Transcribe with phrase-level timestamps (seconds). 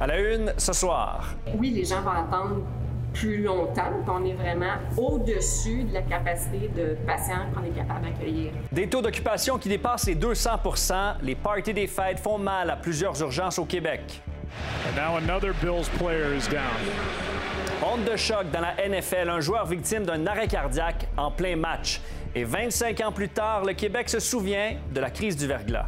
[0.00, 1.34] À la une, ce soir.
[1.56, 2.62] Oui, les gens vont attendre
[3.12, 3.92] plus longtemps.
[4.08, 8.52] On est vraiment au-dessus de la capacité de patients qu'on est capable d'accueillir.
[8.72, 13.20] Des taux d'occupation qui dépassent les 200% Les parties des fêtes font mal à plusieurs
[13.22, 14.20] urgences au Québec.
[14.86, 16.62] And now another Bills player is down.
[17.82, 22.00] Honte de choc dans la NFL, un joueur victime d'un arrêt cardiaque en plein match.
[22.34, 25.86] Et 25 ans plus tard, le Québec se souvient de la crise du verglas.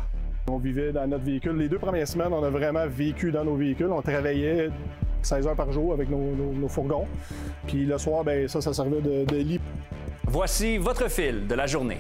[0.49, 1.57] On vivait dans notre véhicule.
[1.57, 3.91] Les deux premières semaines, on a vraiment vécu dans nos véhicules.
[3.91, 4.71] On travaillait
[5.23, 7.07] 16 heures par jour avec nos, fourgons.
[7.66, 9.61] Puis le soir, ben ça, ça servait de, de lit.
[10.25, 11.98] Voici votre fil de la journée.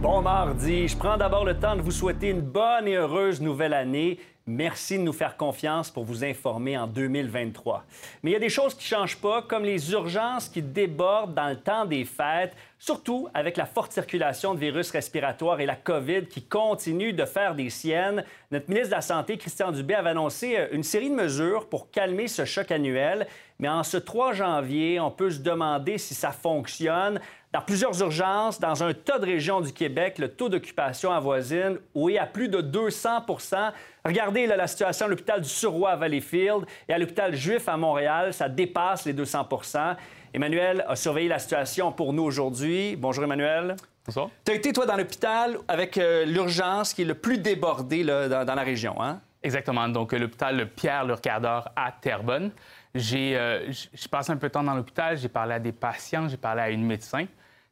[0.00, 3.74] Bon mardi, je prends d'abord le temps de vous souhaiter une bonne et heureuse nouvelle
[3.74, 4.18] année.
[4.48, 7.84] Merci de nous faire confiance pour vous informer en 2023.
[8.22, 11.34] Mais il y a des choses qui ne changent pas, comme les urgences qui débordent
[11.34, 15.74] dans le temps des fêtes, surtout avec la forte circulation de virus respiratoires et la
[15.74, 18.22] COVID qui continue de faire des siennes.
[18.52, 21.90] Notre ministre de la Santé, Christian Dubé, avait annoncé euh, une série de mesures pour
[21.90, 23.26] calmer ce choc annuel.
[23.58, 27.20] Mais en ce 3 janvier, on peut se demander si ça fonctionne.
[27.56, 32.18] Dans plusieurs urgences, dans un tas de régions du Québec, le taux d'occupation avoisine, oui,
[32.18, 33.72] à plus de 200%
[34.04, 38.34] Regardez la situation à l'hôpital du Suroît à Valleyfield et à l'hôpital Juif à Montréal,
[38.34, 39.96] ça dépasse les 200%
[40.34, 42.94] Emmanuel a surveillé la situation pour nous aujourd'hui.
[42.94, 43.76] Bonjour Emmanuel.
[44.04, 44.28] Bonsoir.
[44.44, 48.54] Tu as été, toi, dans l'hôpital avec euh, l'urgence qui est le plus débordé dans,
[48.54, 49.22] la région, hein?
[49.42, 49.88] Exactement.
[49.88, 52.50] Donc, l'hôpital Pierre Lurcador à Terrebonne.
[52.94, 53.72] J'ai euh,
[54.10, 56.68] passé un peu de temps dans l'hôpital, j'ai parlé à des patients, j'ai parlé à
[56.68, 57.24] une médecin.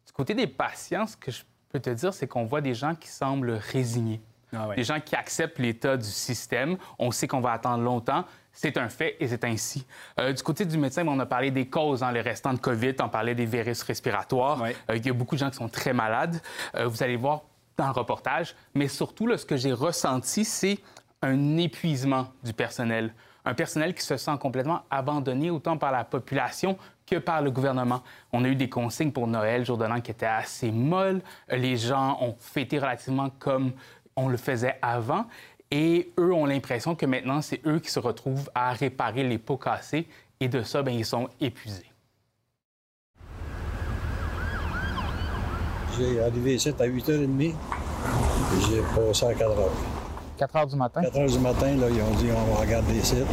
[0.07, 2.95] Du côté des patients, ce que je peux te dire, c'est qu'on voit des gens
[2.95, 4.21] qui semblent résignés.
[4.57, 6.77] Ah des gens qui acceptent l'état du système.
[6.99, 8.25] On sait qu'on va attendre longtemps.
[8.53, 9.85] C'est un fait et c'est ainsi.
[10.21, 12.59] Euh, du côté du médecin, on a parlé des causes, dans hein, les restants de
[12.59, 14.63] COVID, on parlait des virus respiratoires.
[14.63, 16.41] Euh, il y a beaucoup de gens qui sont très malades.
[16.77, 17.43] Euh, vous allez voir
[17.77, 18.55] dans le reportage.
[18.75, 20.79] Mais surtout, là, ce que j'ai ressenti, c'est
[21.21, 23.13] un épuisement du personnel
[23.45, 28.03] un personnel qui se sent complètement abandonné autant par la population que par le gouvernement.
[28.33, 31.21] On a eu des consignes pour Noël, jour de l'an, qui étaient assez molles.
[31.51, 33.73] Les gens ont fêté relativement comme
[34.17, 35.27] on le faisait avant.
[35.71, 39.57] Et eux ont l'impression que maintenant, c'est eux qui se retrouvent à réparer les pots
[39.57, 40.07] cassés.
[40.41, 41.91] Et de ça, bien, ils sont épuisés.
[45.99, 47.55] J'ai arrivé ici à 8h30.
[48.69, 49.94] J'ai passé à 4 h
[50.37, 51.03] 4 heures du matin?
[51.03, 53.27] 4 heures du matin, là, ils ont dit on va regarder les sites.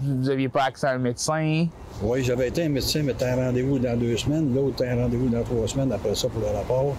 [0.00, 1.66] Vous n'aviez pas accès à un médecin?
[2.02, 4.54] Oui, j'avais été un médecin, mais tu as un rendez-vous dans deux semaines.
[4.54, 6.94] L'autre, tu as un rendez-vous dans trois semaines après ça pour le rapport.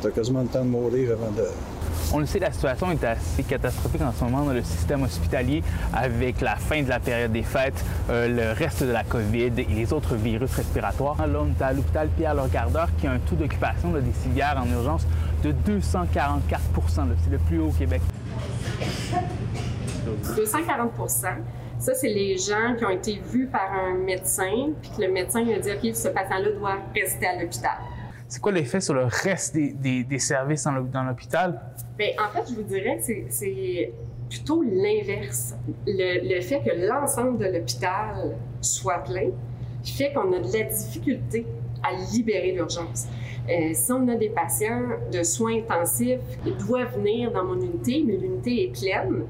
[0.00, 1.44] Tu as quasiment le temps de mourir avant de.
[2.12, 5.62] On le sait, la situation est assez catastrophique en ce moment dans le système hospitalier
[5.92, 9.66] avec la fin de la période des fêtes, euh, le reste de la COVID et
[9.74, 11.16] les autres virus respiratoires.
[11.26, 15.04] Là, on est à l'hôpital Pierre-Lorgardeur qui a un taux d'occupation des civières en urgence
[15.42, 15.96] de 244%
[17.24, 18.00] C'est le plus haut au Québec.
[20.22, 21.36] 240%
[21.78, 25.46] ça, c'est les gens qui ont été vus par un médecin, puis que le médecin
[25.48, 27.78] a dit OK, ce patient-là doit rester à l'hôpital.
[28.28, 31.60] C'est quoi l'effet sur le reste des, des, services dans l'hôpital?
[31.96, 33.92] Bien, en fait, je vous dirais que c'est
[34.28, 35.54] plutôt l'inverse.
[35.86, 39.30] Le, le, fait que l'ensemble de l'hôpital soit plein
[39.84, 41.46] fait qu'on a de la difficulté
[41.84, 43.06] à libérer l'urgence.
[43.48, 48.02] Euh, si on a des patients de soins intensifs, ils doivent venir dans mon unité,
[48.04, 49.24] mais l'unité est pleine,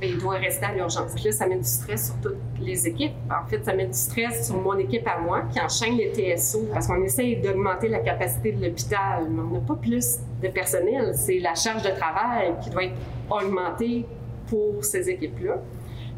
[0.00, 1.24] bien, ils doivent rester à l'urgence.
[1.24, 3.14] Là, ça met du stress sur toutes les équipes.
[3.30, 6.68] En fait, ça met du stress sur mon équipe à moi qui enchaîne les TSO
[6.72, 11.12] parce qu'on essaye d'augmenter la capacité de l'hôpital, mais on n'a pas plus de personnel.
[11.14, 12.96] C'est la charge de travail qui doit être
[13.28, 14.06] augmentée
[14.48, 15.56] pour ces équipes-là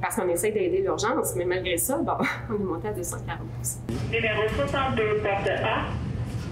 [0.01, 2.01] parce qu'on essaie d'aider l'urgence, mais malgré ça,
[2.51, 3.39] on est monté à 240
[4.11, 6.10] Numéro 62, porte A.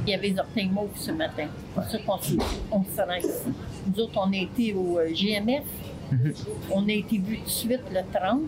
[0.08, 1.48] Il y avait des mauves ce matin.
[1.91, 2.32] C'est pour ça
[2.70, 3.52] qu'on se rend ici.
[3.86, 5.64] Nous autres, on a été au euh, GMF.
[6.10, 6.32] Mhm.
[6.72, 8.41] On a été vus tout de suite le 30.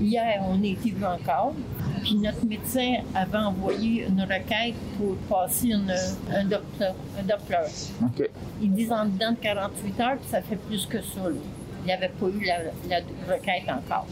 [0.00, 1.52] Hier, on a été vus encore.
[2.02, 8.30] Puis notre médecin avait envoyé une requête pour passer un, docteur, un Doppler.
[8.62, 11.20] Ils disent en dedans de 48 heures, que ça fait plus que ça.
[11.82, 13.00] Il n'y avait pas eu la
[13.34, 14.06] requête encore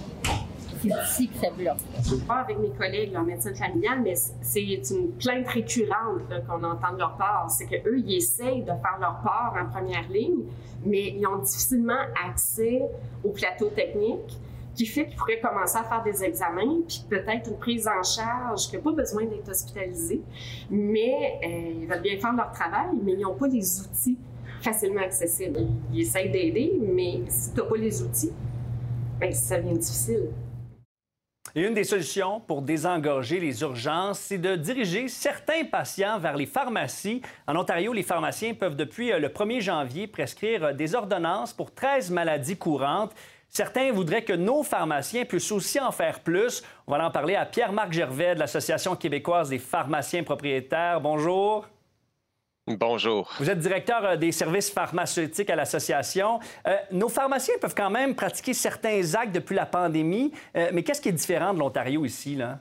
[0.89, 2.27] c'est ici que ça bloque.
[2.27, 6.99] Pas avec mes collègues en médecine familiale, mais c'est une plainte récurrente qu'on entend de
[6.99, 7.51] leur part.
[7.51, 10.45] C'est qu'eux, ils essayent de faire leur part en première ligne,
[10.85, 12.83] mais ils ont difficilement accès
[13.23, 14.39] au plateau technique
[14.75, 18.69] qui fait qu'ils pourraient commencer à faire des examens, puis peut-être une prise en charge,
[18.69, 20.21] qui n'a pas besoin d'être hospitalisé,
[20.69, 24.19] mais euh, ils veulent bien faire leur travail, mais ils n'ont pas les outils
[24.61, 25.61] facilement accessibles.
[25.93, 28.33] Ils essayent d'aider, mais si tu n'as pas les outils,
[29.21, 30.31] bien, ça devient difficile.
[31.57, 36.47] Et une des solutions pour désengorger les urgences, c'est de diriger certains patients vers les
[36.47, 37.23] pharmacies.
[37.47, 41.73] En Ontario, les pharmaciens peuvent depuis euh, le 1er janvier prescrire euh, des ordonnances pour
[41.73, 43.13] 13 maladies courantes.
[43.49, 46.65] Certains voudraient que nos pharmaciens puissent aussi en faire plus.
[46.89, 51.01] On va en parler à Pierre-Marc Gervais de l'Association québécoise des pharmaciens propriétaires.
[51.01, 51.69] Bonjour.
[52.67, 53.31] Bonjour.
[53.39, 56.41] Vous êtes directeur euh, des services pharmaceutiques à l'association.
[56.67, 61.03] Euh, nos pharmaciens peuvent quand même pratiquer certains actes depuis la pandémie, euh, mais qu'est-ce
[61.03, 62.61] qui est différent de l'Ontario ici, là?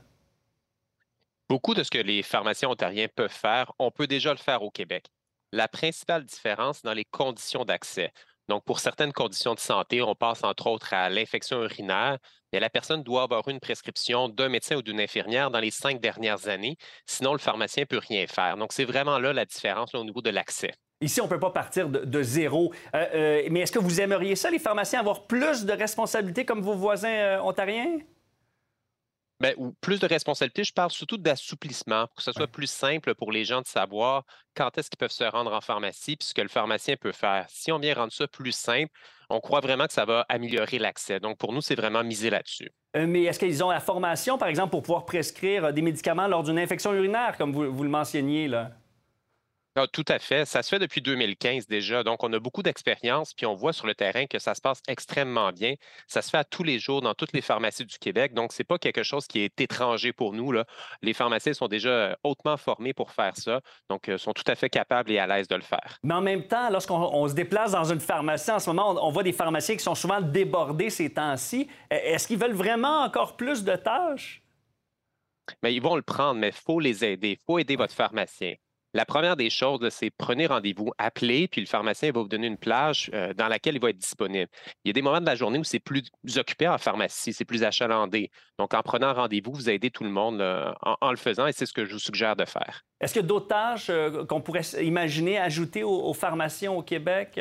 [1.47, 4.71] Beaucoup de ce que les pharmaciens ontariens peuvent faire, on peut déjà le faire au
[4.71, 5.05] Québec.
[5.53, 8.11] La principale différence, dans les conditions d'accès.
[8.49, 12.17] Donc, pour certaines conditions de santé, on passe entre autres à l'infection urinaire,
[12.51, 15.99] mais la personne doit avoir une prescription d'un médecin ou d'une infirmière dans les cinq
[16.01, 18.57] dernières années, sinon le pharmacien ne peut rien faire.
[18.57, 20.73] Donc, c'est vraiment là la différence au niveau de l'accès.
[21.03, 22.73] Ici, on ne peut pas partir de, zéro.
[22.95, 26.61] Euh, euh, mais est-ce que vous aimeriez ça, les pharmaciens, avoir plus de responsabilités comme
[26.61, 27.99] vos voisins euh, ontariens?
[29.43, 33.13] Bien, ou plus de responsabilités, je parle surtout d'assouplissement pour que ce soit plus simple
[33.13, 34.23] pour les gens de savoir
[34.55, 37.45] quand est-ce qu'ils peuvent se rendre en pharmacie puis ce que le pharmacien peut faire.
[37.49, 38.89] Si on vient rendre ça plus simple,
[39.29, 41.19] on croit vraiment que ça va améliorer l'accès.
[41.19, 42.71] Donc, pour nous, c'est vraiment miser là-dessus.
[42.95, 46.27] Euh, mais est-ce qu'ils ont la formation, par exemple, pour pouvoir prescrire euh, des médicaments
[46.27, 48.71] lors d'une infection urinaire, comme vous, vous le mentionniez, là?
[49.75, 50.45] Ah, tout à fait.
[50.45, 52.03] Ça se fait depuis 2015 déjà.
[52.03, 54.83] Donc, on a beaucoup d'expérience, puis on voit sur le terrain que ça se passe
[54.87, 55.73] extrêmement bien.
[56.05, 58.35] Ça se fait à tous les jours dans toutes les pharmacies du Québec.
[58.35, 60.51] Donc, ce n'est pas quelque chose qui est étranger pour nous.
[60.51, 60.65] Là.
[61.01, 63.61] Les pharmaciens sont déjà hautement formés pour faire ça.
[63.89, 65.97] Donc, ils euh, sont tout à fait capables et à l'aise de le faire.
[66.03, 69.23] Mais en même temps, lorsqu'on se déplace dans une pharmacie, en ce moment, on, voit
[69.23, 71.67] des pharmaciens qui sont souvent débordés ces temps-ci.
[71.91, 74.43] E, est-ce qu'ils veulent vraiment encore plus de tâches?
[75.63, 77.31] Mais ils vont le prendre, mais il faut les aider.
[77.31, 78.53] Il faut aider votre pharmacien.
[78.95, 82.57] La première des choses, c'est prenez rendez-vous, appelez, puis le pharmacien va vous donner une
[82.57, 84.49] plage euh, dans laquelle il va être disponible.
[84.83, 86.03] Il y a des moments de la journée où c'est plus
[86.35, 88.29] occupé en pharmacie, c'est plus achalandé.
[88.59, 91.73] Donc, en prenant rendez-vous, vous aidez tout le monde en, le faisant et c'est ce
[91.73, 92.83] que je vous suggère de faire.
[93.01, 97.39] Est-ce qu'il y a d'autres tâches euh, qu'on pourrait imaginer ajouter aux pharmaciens au Québec?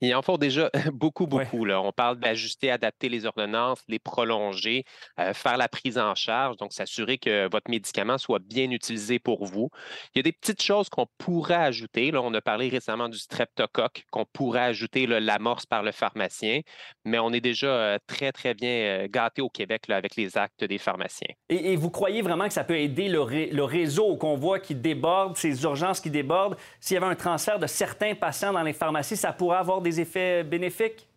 [0.00, 1.64] Il en faut déjà beaucoup, beaucoup.
[1.64, 1.80] Là.
[1.80, 4.84] On parle d'ajuster, adapter les ordonnances, les prolonger,
[5.18, 9.44] euh, faire la prise en charge, donc s'assurer que votre médicament soit bien utilisé pour
[9.44, 9.70] vous.
[10.14, 12.10] Il y a des petites choses qu'on pourrait ajouter.
[12.10, 16.60] Là, on a parlé récemment du streptocoque, qu'on pourrait ajouter l'amorce par le pharmacien,
[17.04, 20.36] mais on est déjà euh, très, très bien euh, gâté au Québec là, avec les
[20.36, 21.34] actes des pharmaciens.
[21.48, 25.36] Et, vous croyez vraiment que ça peut aider le, le réseau qu'on voit qui déborde,
[25.36, 26.56] ces urgences qui débordent?
[26.80, 30.00] S'il y avait un transfert de certains patients dans les pharmacies, ça pourrait avoir des
[30.00, 31.08] effets bénéfiques?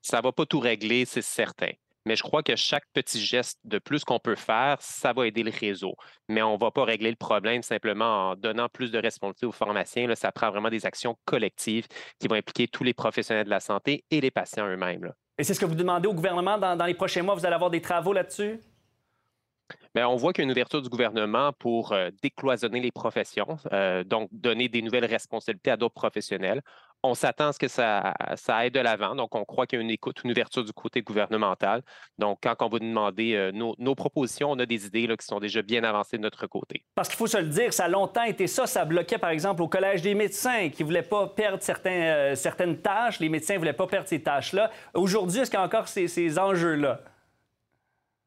[0.00, 1.70] Ça ne va pas tout régler, c'est certain.
[2.04, 5.44] Mais je crois que chaque petit geste de plus qu'on peut faire, ça va aider
[5.44, 5.94] le réseau.
[6.28, 9.52] Mais on ne va pas régler le problème simplement en donnant plus de responsabilité aux
[9.52, 10.08] pharmaciens.
[10.08, 11.86] Là, ça prend vraiment des actions collectives
[12.18, 15.12] qui vont impliquer tous les professionnels de la santé et les patients eux-mêmes.
[15.38, 17.36] Et c'est ce que vous demandez au gouvernement dans, dans les prochains mois?
[17.36, 18.58] Vous allez avoir des travaux là-dessus?
[19.94, 23.58] Bien, on voit qu'il y a une ouverture du gouvernement pour euh, décloisonner les professions,
[23.72, 26.62] euh, donc donner des nouvelles responsabilités à d'autres professionnels.
[27.04, 29.82] On s'attend à ce que ça, ça aille de l'avant, donc on croit qu'il y
[29.82, 31.82] a une écoute, une ouverture du côté gouvernemental.
[32.18, 35.26] Donc, quand on va nous demander euh, nos, propositions, on a des idées là, qui
[35.26, 36.84] sont déjà bien avancées de notre côté.
[36.94, 38.66] Parce qu'il faut se le dire, ça a longtemps été ça.
[38.66, 42.80] Ça bloquait, par exemple, au Collège des médecins qui ne voulaient pas perdre certains, certaines
[42.80, 43.18] tâches.
[43.18, 44.70] Les médecins ne voulaient pas perdre ces tâches-là.
[44.94, 47.00] Aujourd'hui, est-ce qu'il y a encore ces, ces enjeux-là?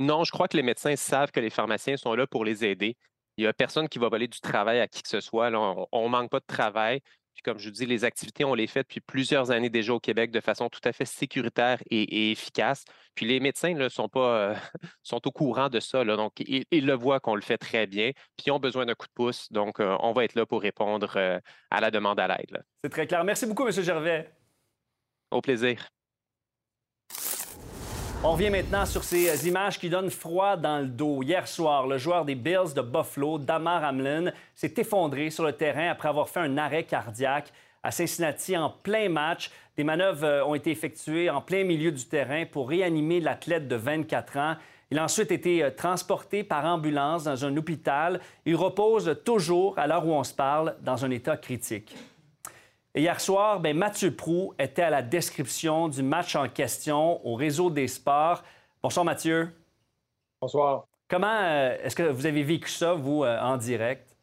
[0.02, 2.98] Non, je crois que les médecins savent que les pharmaciens sont là pour les aider.
[3.38, 5.50] Il n'y a personne qui va voler du travail à qui que ce soit.
[5.52, 7.02] on ne manque pas de travail.
[7.36, 10.00] Puis comme je vous dis, les activités, on les fait depuis plusieurs années déjà au
[10.00, 12.86] Québec de façon tout à fait sécuritaire et, efficace.
[13.14, 14.56] Puis les médecins là, sont, pas, euh,
[15.04, 16.06] sont au courant de ça.
[16.06, 18.12] donc, ils, le voient qu'on le fait très bien.
[18.38, 19.52] Puis ils ont besoin d'un coup de pouce.
[19.52, 21.40] Donc, euh, on va être là pour répondre euh,
[21.70, 22.64] à la demande à l'aide.
[22.84, 23.26] C'est très clair.
[23.26, 23.72] Merci beaucoup, M.
[23.72, 24.32] Gervais.
[25.30, 25.95] Au plaisir.
[28.28, 31.22] On revient maintenant sur ces images qui donnent froid dans le dos.
[31.22, 35.92] Hier soir, le joueur des Bills de Buffalo, Damar Hamlin, s'est effondré sur le terrain
[35.92, 37.54] après avoir fait un arrêt cardiaque
[37.84, 39.52] à Cincinnati en plein match.
[39.78, 43.76] Des manœuvres euh, ont été effectuées en plein milieu du terrain pour réanimer l'athlète de
[43.76, 44.56] 24 ans.
[44.90, 48.20] Il a ensuite été euh, transporté par ambulance dans un hôpital.
[48.48, 51.96] Il repose toujours, à l'heure où on se parle, dans un état critique
[52.96, 57.70] hier soir, ben, Mathieu Prou était à la description du match en question au réseau
[57.70, 58.44] des sports.
[58.82, 59.50] Bonsoir Mathieu.
[60.42, 60.88] Bonsoir.
[61.08, 64.16] Comment euh, est-ce que vous avez vécu ça, vous, euh, en direct?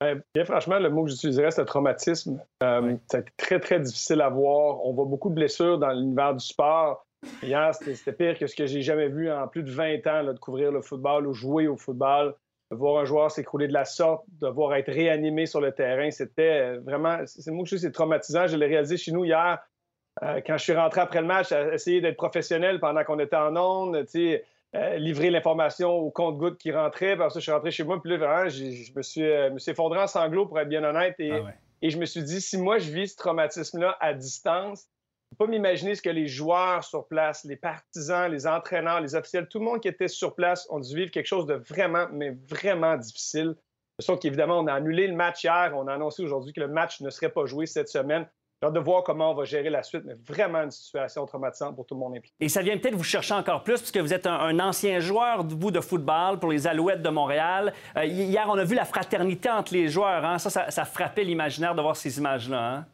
[0.00, 2.40] Ben, bien, franchement, le mot que j'utiliserais, c'est traumatisme.
[2.62, 4.84] Euh, ça a été très, très difficile à voir.
[4.84, 7.04] On voit beaucoup de blessures dans l'univers du sport.
[7.42, 10.38] Hier, c'était pire que ce que j'ai jamais vu en plus de 20 ans, de
[10.38, 12.36] couvrir le football ou jouer au football
[12.70, 16.60] voir un joueur s'écrouler de la sorte, de voir être réanimé sur le terrain, c'était
[16.60, 18.46] euh, vraiment, c'est que je c'est traumatisant.
[18.46, 19.58] Je l'ai réalisé chez nous hier.
[20.22, 23.56] Euh, quand je suis rentré après le match, essayer d'être professionnel pendant qu'on était en
[23.56, 24.04] onde,
[24.74, 27.16] euh, livrer l'information au compte-goutte qui rentrait.
[27.16, 29.70] Puis ça, je suis rentré chez moi, puis là, vraiment, je me suis, me suis
[29.70, 31.14] effondré en sanglots, pour être bien honnête.
[31.20, 31.54] Et, Ah ouais.
[31.80, 34.88] et je me suis dit, si moi, je vis ce traumatisme-là à distance,
[35.36, 39.48] peux pas m'imaginer ce que les joueurs sur place, les partisans, les entraîneurs, les officiels,
[39.48, 42.36] tout le monde qui était sur place ont dû vivre quelque chose de vraiment, mais
[42.48, 43.54] vraiment difficile.
[44.00, 45.72] Sauf qu'évidemment, on a annulé le match hier.
[45.74, 48.26] On a annoncé aujourd'hui que le match ne serait pas joué cette semaine.
[48.60, 51.76] J'ai hâte de voir comment on va gérer la suite, mais vraiment une situation traumatisante
[51.76, 52.34] pour tout le monde impliqué.
[52.40, 55.70] Et ça vient peut-être vous chercher encore plus, puisque vous êtes un, ancien joueur, vous,
[55.70, 57.72] de football pour les Alouettes de Montréal.
[57.96, 60.24] Euh, hier, on a vu la fraternité entre les joueurs.
[60.24, 60.38] hein.
[60.38, 62.58] Ça, ça, ça frappait l'imaginaire de voir ces images-là.
[62.58, 62.86] hein.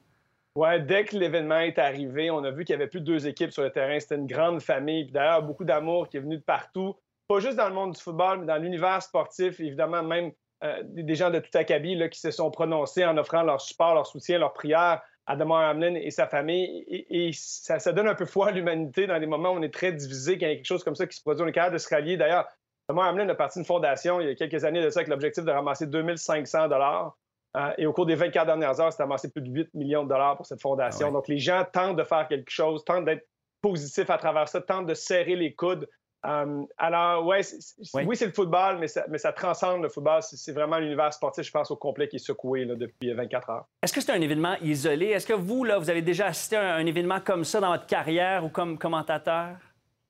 [0.57, 3.27] Ouais, dès que l'événement est arrivé, on a vu qu'il y avait plus de deux
[3.27, 3.99] équipes sur le terrain.
[3.99, 5.11] C'était une grande famille.
[5.11, 6.95] D'ailleurs, beaucoup d'amour qui est venu de partout.
[7.27, 9.59] Pas juste dans le monde du football, mais dans l'univers sportif.
[9.59, 10.31] Évidemment, même
[10.63, 13.95] euh, des gens de tout acabit là, qui se sont prononcés en offrant leur support,
[13.95, 16.85] leur soutien, leur prière à Damar Hamlin et sa famille.
[16.89, 19.93] Et, ça, donne un peu foi à l'humanité dans des moments où on est très
[19.93, 21.43] divisé, quand il y a quelque chose comme ça qui se produit.
[21.43, 22.17] On est capable de se rallier.
[22.17, 22.47] D'ailleurs,
[22.89, 25.45] Damar Hamlin a parti d'une fondation il y a quelques années de ça avec l'objectif
[25.45, 27.17] de ramasser 2500 dollars.
[27.57, 30.09] Euh, et au cours des 24 dernières heures, c'est amassé plus de 8 millions de
[30.09, 31.07] dollars pour cette fondation.
[31.07, 31.15] Ah ouais.
[31.15, 33.27] Donc, les gens tentent de faire quelque chose, tentent d'être
[33.61, 35.89] positifs à travers ça, tentent de serrer les coudes.
[36.27, 37.43] Euh, alors, ouais,
[37.95, 38.05] Oui.
[38.07, 40.23] oui, c'est le football, mais ça, mais ça transcende le football.
[40.23, 43.67] C'est vraiment l'univers sportif, je pense, au complet qui est secoué là, depuis 24 heures.
[43.83, 45.07] Est-ce que c'est un événement isolé?
[45.07, 47.87] Est-ce que vous, là, vous avez déjà assisté à un, événement comme ça dans votre
[47.87, 49.57] carrière ou comme commentateur?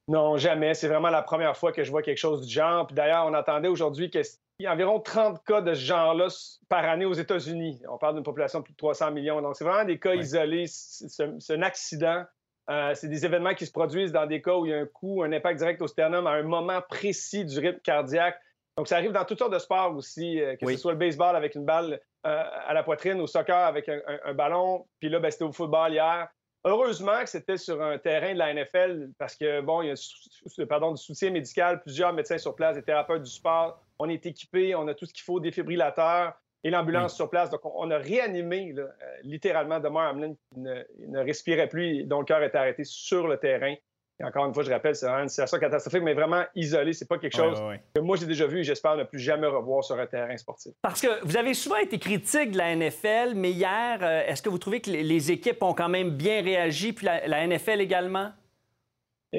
[0.06, 0.74] Non, jamais.
[0.74, 2.86] C'est vraiment la première fois que je vois quelque chose du genre.
[2.86, 4.10] Puis d'ailleurs, on attendait aujourd'hui
[4.56, 6.28] qu'il y a environ 30 cas de ce genre-là
[6.68, 7.82] par année aux États-Unis.
[7.88, 9.40] On parle d'une population de plus de 300 millions.
[9.42, 10.66] Donc, c'est vraiment des cas isolés.
[10.68, 12.24] C'est un accident.
[12.70, 14.86] Euh, c'est des événements qui se produisent dans des cas où il y a un
[14.86, 18.38] coup, un impact direct au sternum à un moment précis du rythme cardiaque.
[18.76, 20.74] Donc, ça arrive dans toutes sortes de sports aussi, euh, que Oui.
[20.76, 24.00] ce soit le baseball avec une balle euh, à la poitrine, au soccer avec un,
[24.06, 24.86] un- un ballon.
[24.98, 26.28] Puis là, ben, c'était au football hier.
[26.64, 30.66] Heureusement que c'était sur un terrain de la NFL parce que, bon, il y a
[30.66, 33.78] pardon, du soutien médical, plusieurs médecins sur place, des thérapeutes du sport.
[33.98, 36.34] On est équipés, on a tout ce qu'il faut, défibrillateurs
[36.64, 37.50] et l'ambulance sur place.
[37.50, 38.88] Donc, on, a réanimé là, euh,
[39.22, 43.36] littéralement Demar Hamlin qui ne, respirait plus, et dont le cœur était arrêté sur le
[43.36, 43.74] terrain.
[44.20, 46.92] Et encore une fois, je rappelle, c'est vraiment une situation catastrophique, mais vraiment isolée.
[46.92, 47.82] C'est pas quelque chose Ouais, ouais, ouais.
[47.96, 50.72] que moi j'ai déjà vu et j'espère ne plus jamais revoir sur un terrain sportif.
[50.82, 54.48] Parce que vous avez souvent été critique de la NFL, mais hier, euh, est-ce que
[54.48, 57.80] vous trouvez que les, les équipes ont quand même bien réagi, puis la, la NFL
[57.80, 58.30] également?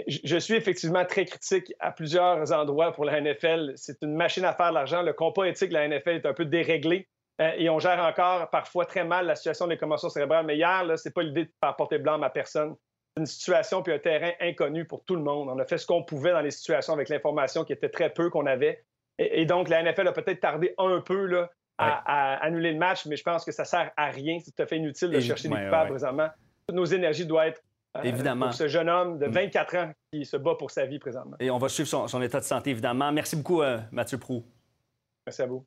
[0.07, 3.73] Je suis effectivement très critique à plusieurs endroits pour la NFL.
[3.75, 5.01] C'est une machine à faire de l'argent.
[5.01, 7.07] Le compas éthique de la NFL est un peu déréglé
[7.41, 10.45] euh, et on gère encore parfois très mal la situation des commotions cérébrales.
[10.45, 12.75] Mais hier, là, c'est pas l'idée de faire porter blanc à personne.
[13.15, 15.47] C'est une situation puis un terrain inconnu pour tout le monde.
[15.49, 18.29] On a fait ce qu'on pouvait dans les situations avec l'information qui était très peu
[18.29, 18.83] qu'on avait.
[19.17, 22.79] Et, et donc, la NFL a peut-être tardé un peu là, à, à annuler le
[22.79, 24.39] match, mais je pense que ça sert à rien.
[24.43, 25.97] C'est tout à fait inutile de Et- chercher des ouais, coupables ouais.
[25.97, 26.27] présentement.
[26.67, 27.61] Toutes nos énergies doivent être
[28.03, 28.47] Évidemment.
[28.47, 29.31] pour ce jeune homme de Mm.
[29.31, 31.35] 24 ans qui se bat pour sa vie présentement.
[31.39, 33.11] Et on va suivre son, son état de santé, évidemment.
[33.11, 34.43] Merci beaucoup, euh, Mathieu Prou.
[35.25, 35.65] Merci à vous.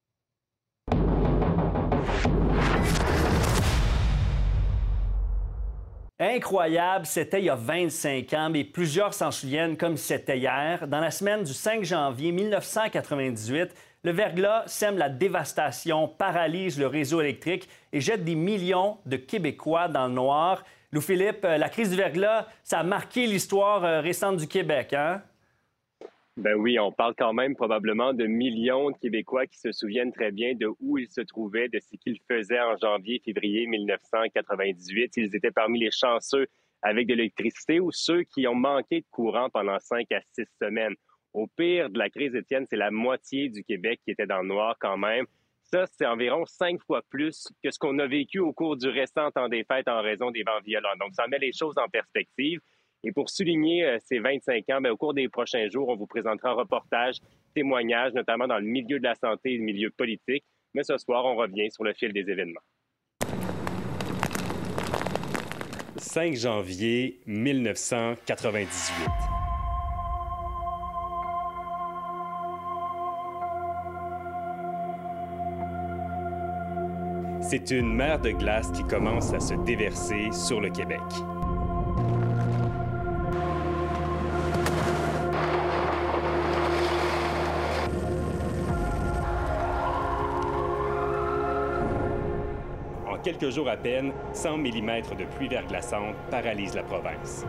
[6.21, 10.89] Incroyable, c'était il y a 25 ans, mais plusieurs s'en souviennent comme c'était hier.
[10.89, 17.21] Dans la semaine du 5 janvier 1998, le verglas sème la dévastation, paralyse le réseau
[17.21, 20.65] électrique et jette des millions de Québécois dans le noir.
[20.93, 25.23] Lou-Philippe, euh, la crise du verglas, ça a marqué l'histoire euh, récente du Québec, hein?
[26.39, 30.31] Ben oui, on parle quand même probablement de millions de Québécois qui se souviennent très
[30.31, 35.17] bien de où ils se trouvaient, de ce qu'ils faisaient en janvier, février 1998.
[35.17, 36.47] Ils étaient parmi les chanceux
[36.81, 40.95] avec de l'électricité ou ceux qui ont manqué de courant pendant cinq à six semaines.
[41.35, 44.49] Au pire de la crise, Étienne, c'est la moitié du Québec qui était dans le
[44.49, 45.27] noir quand même.
[45.71, 49.31] Ça, c'est environ cinq fois plus que ce qu'on a vécu au cours du récent
[49.31, 50.97] temps des fêtes en raison des vents violents.
[50.99, 52.61] Donc, ça met les choses en perspective.
[53.05, 56.07] Et pour souligner euh, ces 25 ans, ben, au cours des prochains jours, on vous
[56.07, 57.17] présentera un reportage,
[57.55, 60.45] témoignages, notamment dans le milieu de la santé et le milieu politique.
[60.73, 62.63] Mais ce soir, on revient sur le fil des événements.
[65.97, 69.38] 5 janvier 1998.
[77.51, 81.01] C'est une mer de glace qui commence à se déverser sur le Québec.
[93.07, 97.47] En quelques jours à peine, 100 mm de pluie verglaçante paralysent la province.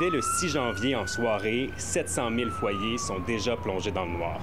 [0.00, 4.40] Dès le 6 janvier en soirée, 700 000 foyers sont déjà plongés dans le noir.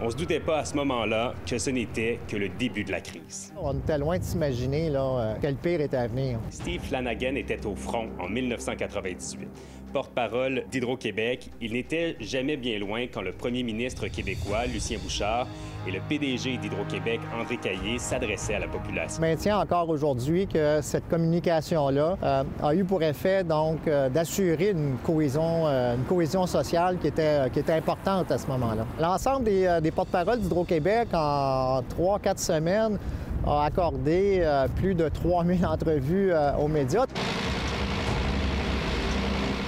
[0.00, 3.00] On se doutait pas à ce moment-là que ce n'était que le début de la
[3.00, 3.52] crise.
[3.60, 6.38] On était loin de s'imaginer là, euh, que le pire était à venir.
[6.50, 9.48] Steve Flanagan était au front en 1998.
[9.92, 15.46] Porte-parole d'Hydro-Québec, il n'était jamais bien loin quand le premier ministre québécois, Lucien Bouchard,
[15.86, 19.16] et le PDG d'Hydro-Québec, André Caillé, s'adressaient à la population.
[19.16, 24.70] Je maintiens encore aujourd'hui que cette communication-là euh, a eu pour effet donc euh, d'assurer
[24.70, 28.86] une cohésion, euh, une cohésion sociale qui était, importante à ce moment-là.
[29.00, 32.98] L'ensemble des, des porte-paroles d'Hydro-Québec en trois, quatre semaines
[33.46, 34.42] a accordé
[34.76, 37.06] plus de 3000 entrevues aux médias.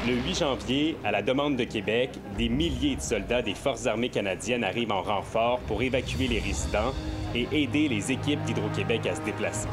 [0.07, 4.09] Le 8 janvier, à la demande de Québec, des milliers de soldats des Forces armées
[4.09, 6.95] canadiennes arrivent en renfort pour évacuer les résidents
[7.35, 9.69] et aider les équipes d'Hydro-Québec à se déplacer.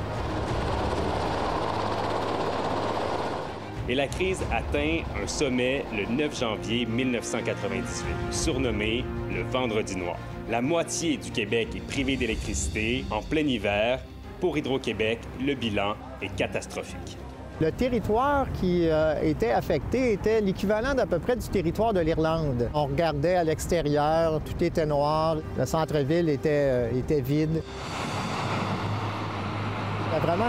[3.87, 10.17] Et la crise atteint un sommet le 9 janvier 1998, surnommé le Vendredi noir.
[10.49, 14.01] La moitié du Québec est privée d'électricité en plein hiver.
[14.41, 17.17] Pour Hydro-Québec, le bilan est catastrophique.
[17.59, 22.69] Le territoire qui euh, était affecté était l'équivalent d'à peu près du territoire de l'Irlande.
[22.75, 27.63] On regardait à l'extérieur, tout était noir, le centre-ville était, euh, était vide.
[30.03, 30.45] C'était vraiment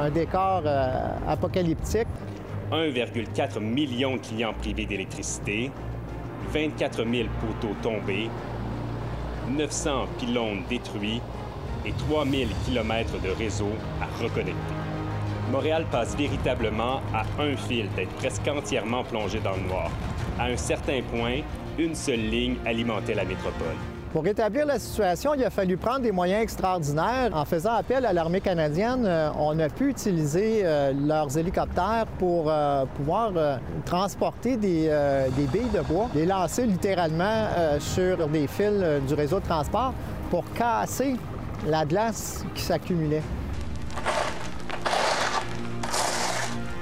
[0.00, 2.06] un, décor euh, apocalyptique.
[2.70, 5.72] 1,4 million de clients privés d'électricité,
[6.52, 8.30] 24 000 poteaux tombés,
[9.48, 11.20] 900 pylônes détruits
[11.84, 14.83] et 3 000 kilomètres de réseau à reconnecter.
[15.50, 19.90] Montréal passe véritablement à un fil d'être presque entièrement plongé dans le noir.
[20.38, 21.40] À un certain point,
[21.78, 23.76] une seule ligne alimentait la métropole.
[24.12, 27.30] Pour rétablir la situation, il a fallu prendre des moyens extraordinaires.
[27.32, 32.44] En faisant appel à l'armée canadienne, euh, on a pu utiliser euh, leurs hélicoptères pour
[32.48, 33.32] euh, pouvoir
[33.84, 34.88] transporter des,
[35.36, 37.48] des billes de bois, les lancer littéralement
[37.80, 39.92] sur des fils du réseau de transport
[40.30, 41.16] pour casser
[41.66, 43.22] la glace qui s'accumulait.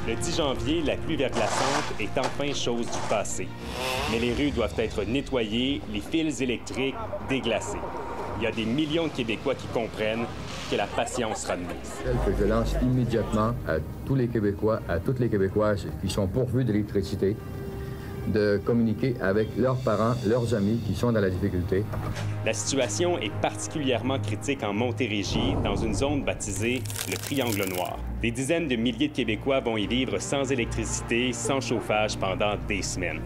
[0.08, 3.46] Le 10 janvier, la pluie verglaçante est enfin chose du passé.
[4.10, 6.96] Mais les rues doivent être nettoyées, les fils électriques
[7.28, 7.78] déglacés.
[8.38, 10.24] Il y a des millions de Québécois qui comprennent
[10.68, 12.36] que la patience sera de mise.
[12.36, 17.36] je lance immédiatement à tous les Québécois, à toutes les Québécoises qui sont pourvus d'électricité,
[18.32, 21.84] de communiquer avec leurs parents, leurs amis qui sont dans la difficulté.
[22.44, 27.98] La situation est particulièrement critique en Montérégie, dans une zone baptisée le Triangle Noir.
[28.20, 32.82] Des dizaines de milliers de Québécois vont y vivre sans électricité, sans chauffage pendant des
[32.82, 33.20] semaines.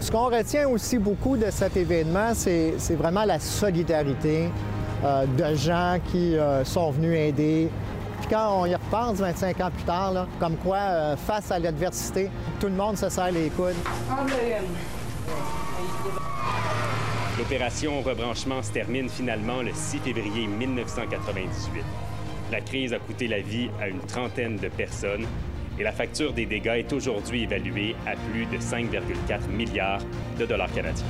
[0.00, 4.48] Ce qu'on retient aussi beaucoup de cet événement, c'est c'est vraiment la solidarité
[5.04, 7.68] euh, de gens qui euh, sont venus aider.
[8.30, 12.68] Quand on y repense 25 ans plus tard, comme quoi, euh, face à l'adversité, tout
[12.68, 13.74] le monde se serre les coudes.
[17.36, 21.82] L'opération rebranchement se termine finalement le 6 février 1998.
[22.52, 25.26] La crise a coûté la vie à une trentaine de personnes
[25.76, 30.02] et la facture des dégâts est aujourd'hui évaluée à plus de 5,4 milliards
[30.38, 31.06] de dollars canadiens.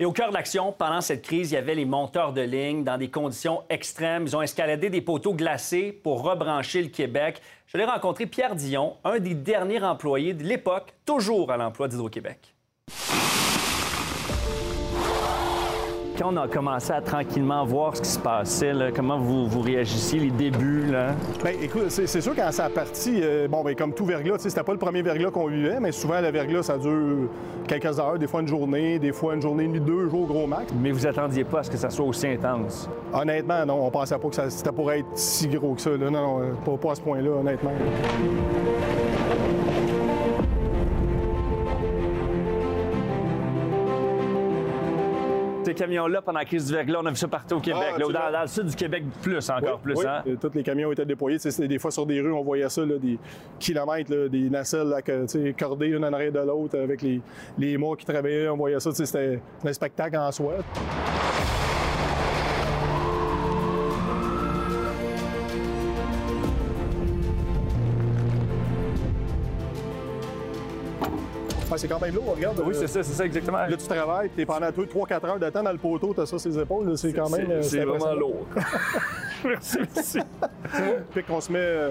[0.00, 2.84] Et au cœur de l'action, pendant cette crise, il y avait les monteurs de ligne
[2.84, 4.22] dans des conditions extrêmes.
[4.26, 7.42] Ils ont escaladé des poteaux glacés pour rebrancher le Québec.
[7.66, 12.54] Je l'ai rencontré Pierre Dion, un des derniers employés de l'époque, toujours à l'emploi d'Hydro-Québec.
[16.20, 19.62] Quand on a commencé à tranquillement voir ce qui se passait, là, comment vous, vous
[19.62, 21.14] réagissiez, les débuts, là?
[21.42, 24.62] Bien, écoute, c'est sûr quand ça a parti, euh, bon, ben, comme tout verglas, c'était
[24.62, 27.30] pas le premier verglas qu'on vivait, mais souvent, le verglas, ça dure
[27.66, 30.46] quelques heures, des fois une journée, des fois une journée et demie, deux jours, gros
[30.46, 30.70] max.
[30.78, 32.86] Mais vous attendiez pas à ce que ça soit aussi intense?
[33.14, 35.88] Honnêtement, non, on pensait pas que ça- c'était pour être si gros que ça.
[35.88, 36.10] Là.
[36.10, 37.72] Non, non, euh, pas, pas à ce point-là, honnêtement.
[45.70, 47.92] Ces camions-là, pendant la crise du verglas, on a vu ça partout au Québec.
[47.94, 50.00] Ah, là, dans, dans le sud du Québec, plus, encore Oui, plus.
[50.00, 50.22] oui, hein?
[50.26, 51.38] euh, Tous les camions étaient déployés.
[51.60, 53.18] Des fois sur des rues, on voyait ça, là, des
[53.60, 55.00] kilomètres, là, des nacelles là,
[55.56, 57.20] cordées une en arrière de l'autre avec les,
[57.56, 58.48] les qui travaillaient.
[58.48, 58.90] On voyait ça.
[58.92, 60.54] C'était un spectacle en soi.
[71.76, 72.60] C'est quand même lourd, regarde.
[72.64, 73.58] Oui, euh, c'est ça, c'est ça exactement.
[73.58, 76.26] Là, tu travailles, tu es pendant 3-4 heures de temps dans le poteau, tu as
[76.26, 76.96] ça sur les épaules.
[76.98, 77.46] C'est quand même.
[77.46, 78.46] C'est- euh, c'est vraiment lourd.
[79.44, 80.18] merci, merci.
[81.12, 81.90] Puis qu'on se met euh,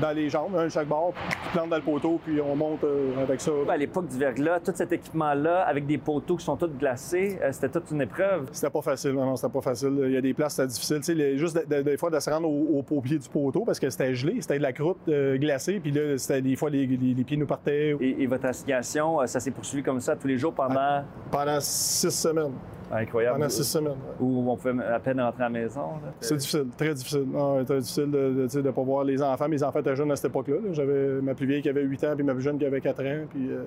[0.00, 2.56] dans les jambes, un de chaque bord, puis tu plantes dans le poteau, puis on
[2.56, 3.52] monte euh, avec ça.
[3.68, 7.50] À l'époque du verglas, tout cet équipement-là, avec des poteaux qui sont tous glacés, euh,
[7.52, 8.48] c'était toute une épreuve.
[8.52, 9.92] C'était pas facile, non, non, c'était pas facile.
[10.04, 10.96] Il y a des places, c'était difficile.
[10.98, 13.18] Tu sais, les- juste de- de- des fois de se rendre au, au- au pied
[13.18, 16.42] du poteau parce que c'était gelé, c'était de la croûte euh, glacée, puis là, c'était
[16.42, 17.96] des fois les, les- les pieds nous partaient.
[18.00, 21.02] Et, et votre assignation, ça s'est poursuivi comme ça tous les jours pendant?
[21.30, 22.52] Pendant six semaines.
[22.94, 23.38] Incroyable.
[23.38, 23.96] Pendant six semaines.
[24.20, 25.80] Où on pouvait à peine rentrer à la maison.
[26.20, 27.26] C'est difficile, très difficile.
[27.60, 29.48] C'était difficile de ne pas voir les enfants.
[29.48, 30.56] Mes enfants étaient jeunes à cette époque-là.
[30.56, 30.72] là.
[30.72, 33.00] J'avais ma plus vieille qui avait 8 ans, puis ma plus jeune qui avait 4
[33.04, 33.26] ans.
[33.30, 33.64] Puis, euh,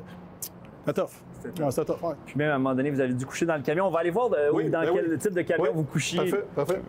[0.85, 1.11] c'était tough.
[1.59, 2.15] Non, C'était tough, ouais.
[2.25, 3.85] Puis même à un moment donné, vous avez dû coucher dans le camion.
[3.87, 5.17] On va aller voir de- Oui, où- dans ben quel oui.
[5.17, 6.17] type de camion Oui, vous couchiez.
[6.19, 6.81] Parfait, parfait.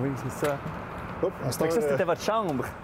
[0.00, 0.56] Oui, c'est ça.
[1.22, 2.64] Hop, ça, c'était euh, votre chambre.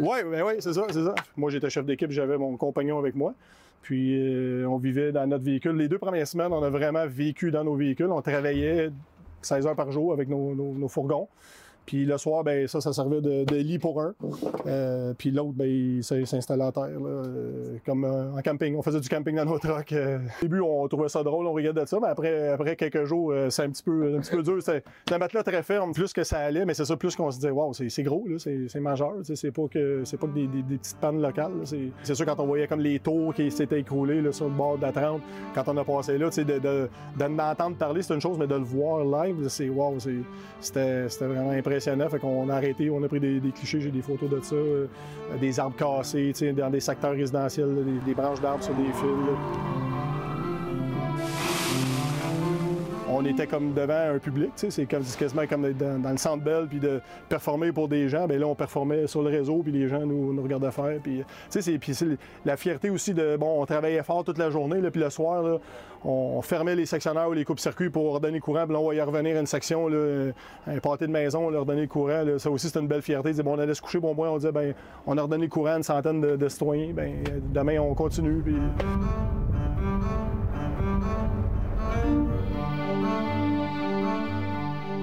[0.00, 1.14] Oui, ben oui, c'est ça, c'est ça.
[1.36, 3.32] Moi, j'étais chef d'équipe, j'avais mon compagnon avec moi.
[3.80, 5.76] Puis, euh, on vivait dans notre véhicule.
[5.76, 8.06] Les deux premières semaines, on a vraiment vécu dans nos véhicules.
[8.10, 8.90] On travaillait
[9.40, 11.28] 16 heures par jour avec nos, nos- nos fourgons.
[11.86, 14.14] Puis le soir, ben ça, ça servait de, lit pour un.
[14.66, 18.74] Euh, puis l'autre, ben, il s'installait à terre, euh, comme euh, en camping.
[18.76, 19.92] On faisait du camping dans nos trucks.
[19.92, 23.62] Au début, on trouvait ça drôle, on regardait ça, mais après, après quelques jours, c'est
[23.62, 24.58] un petit peu, un petit peu dur.
[24.60, 25.92] C'est un matelas très ferme.
[25.92, 28.80] Plus que ça allait, mais c'est ça, plus qu'on se disait, waouh, c'est gros, c'est
[28.80, 29.12] majeur.
[29.22, 31.52] C'est pas que, pas que des, petites pannes locales.
[32.02, 34.78] C'est sûr, quand on voyait comme les tours qui s'étaient écroulés là, sur le bord
[34.78, 35.20] de la 30,
[35.54, 36.88] quand on a passé là, sais, de, de,
[37.78, 39.98] parler, c'est une chose, mais de le voir live, c'est waouh,
[40.60, 41.73] c'était vraiment impressionnant.
[42.20, 44.86] Qu'on a arrêté, on a pris des, clichés, j'ai des photos de ça, euh,
[45.40, 50.23] des arbres cassés, dans des secteurs résidentiels, des, branches d'arbres sur des fils.
[53.14, 56.66] On était comme devant un public, c'est comme- quasiment comme d'être dans, le centre belle
[56.68, 58.26] puis de performer pour des gens.
[58.26, 60.98] Bien là, on performait sur le réseau puis les gens nous, regardaient faire.
[61.02, 61.80] Puis, c'est,
[62.44, 65.60] la fierté aussi de, bon, on travaillait fort toute la journée, là, puis le soir,
[66.04, 69.02] on fermait les sectionnaires ou les coupes-circuits pour redonner le courant, puis là, on voyait
[69.02, 69.88] revenir une section,
[70.66, 72.24] un pâté de maison, on leur donnait le courant.
[72.38, 73.32] ça aussi, c'était une belle fierté.
[73.42, 74.74] Bon, on allait se coucher, bon, moi, on disait, ben,
[75.06, 77.22] on a redonné le courant à une centaine de, citoyens, ben,
[77.52, 78.42] demain, on continue.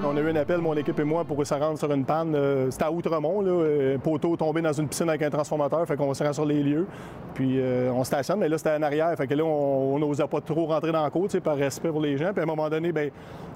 [0.03, 2.33] On a eu un appel, mon équipe et moi, pour se rendre sur une panne.
[2.33, 5.85] Euh, C'était à Outremont, là, euh, poteau tombé dans une piscine avec un transformateur.
[5.87, 6.87] Fait qu'on se rend sur les lieux.
[7.35, 9.15] Puis euh, on stationne, mais là, c'était en arrière.
[9.15, 12.17] Fait que là, on n'osait pas trop rentrer dans la côte, par respect pour les
[12.17, 12.31] gens.
[12.31, 13.11] Puis à un moment donné, ben,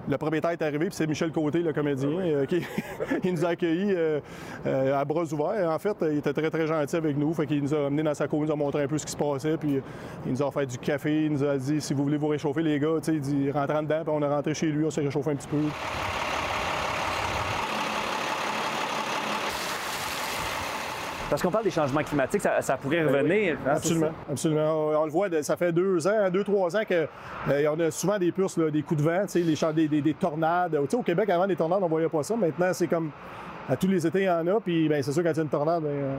[0.08, 2.62] le propriétaire est arrivé, puis c'est Michel Côté, le comédien, euh, qui
[3.24, 3.96] il nous a accueillis
[4.66, 5.72] à bras ouverts.
[5.72, 7.34] En fait, il était très, très gentil avec nous.
[7.34, 9.06] Fait qu'il nous a amenés dans sa cour, il nous a montré un peu ce
[9.06, 9.58] qui se passait.
[9.58, 9.82] Puis
[10.28, 11.26] il nous a offert du café.
[11.26, 14.02] Il nous a dit, si vous voulez vous réchauffer, les gars, il dit, rentrant dedans.
[14.04, 15.58] Puis on est rentré chez lui, on s'est réchauffé un petit peu.
[21.30, 23.58] Parce qu'on parle des changements climatiques, ça, ça pourrait revenir.
[23.66, 24.90] hein, Absolument, absolument.
[24.90, 28.32] On, on le voit, ça fait deux ans, deux, trois ans qu'on a souvent des
[28.32, 30.76] puces, là, des coups de vent, les des, des- des tornades.
[30.76, 32.36] Au Québec, avant, des tornades, on voyait pas ça.
[32.36, 33.10] Maintenant, c'est comme
[33.68, 34.60] à tous les étés, il y en a.
[34.60, 36.14] Puis, ben, c'est sûr, quand il y a une tornade, ben, euh,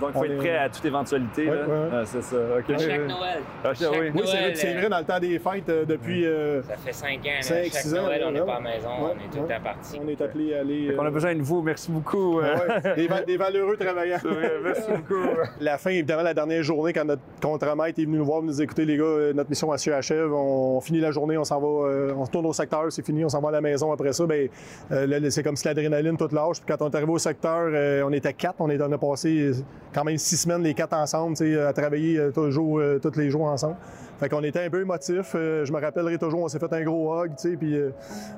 [0.00, 1.48] Donc, il faut être est- prêt à toute éventualité.
[1.48, 1.62] Ouais, là.
[1.66, 1.88] ouais.
[1.92, 2.36] Ah, c'est ça.
[2.58, 2.70] OK.
[2.74, 3.40] À chaque Noël.
[3.64, 3.98] Ah, Chaque oui.
[4.14, 6.26] Oui, c'est vrai, Noël, c'est euh, vrai, dans le temps des fêtes, euh, depuis.
[6.26, 7.40] euh, Ça fait cinq ans.
[7.40, 9.36] Cinq, chaque six ans, Noël, on n'est pas à la maison, Ouais, on est tout
[9.36, 9.56] le ouais.
[9.56, 10.00] temps parti.
[10.04, 10.96] on est appelé à aller.
[10.98, 11.62] On a besoin de vous.
[11.62, 12.40] Merci beaucoup.
[12.40, 12.54] euh.
[12.54, 14.20] Ouais, des, va- des valeureux travailleurs.
[14.64, 15.28] Merci beaucoup.
[15.60, 18.84] La fin, évidemment, la dernière journée, quand notre contre-maître est venu nous voir, nous écouter,
[18.84, 22.12] les gars, notre mission elle se achève, on finit la journée, on s'en va, euh,
[22.16, 24.26] on retourne au secteur, c'est fini, on s'en va à la maison après ça.
[24.26, 24.48] Ben,
[24.92, 26.60] euh, c'est comme si l'adrénaline toute lâche.
[26.64, 28.98] Puis quand on est arrivé au secteur, euh, on était quatre, on, est, on a
[28.98, 29.52] passé
[29.94, 33.76] quand même six semaines, les quatre ensemble, à travailler euh, euh, tous les jours ensemble.
[34.18, 35.30] Fait qu'on était un peu émotifs.
[35.34, 37.80] je me rappellerai toujours, on s'est fait un gros hug, puis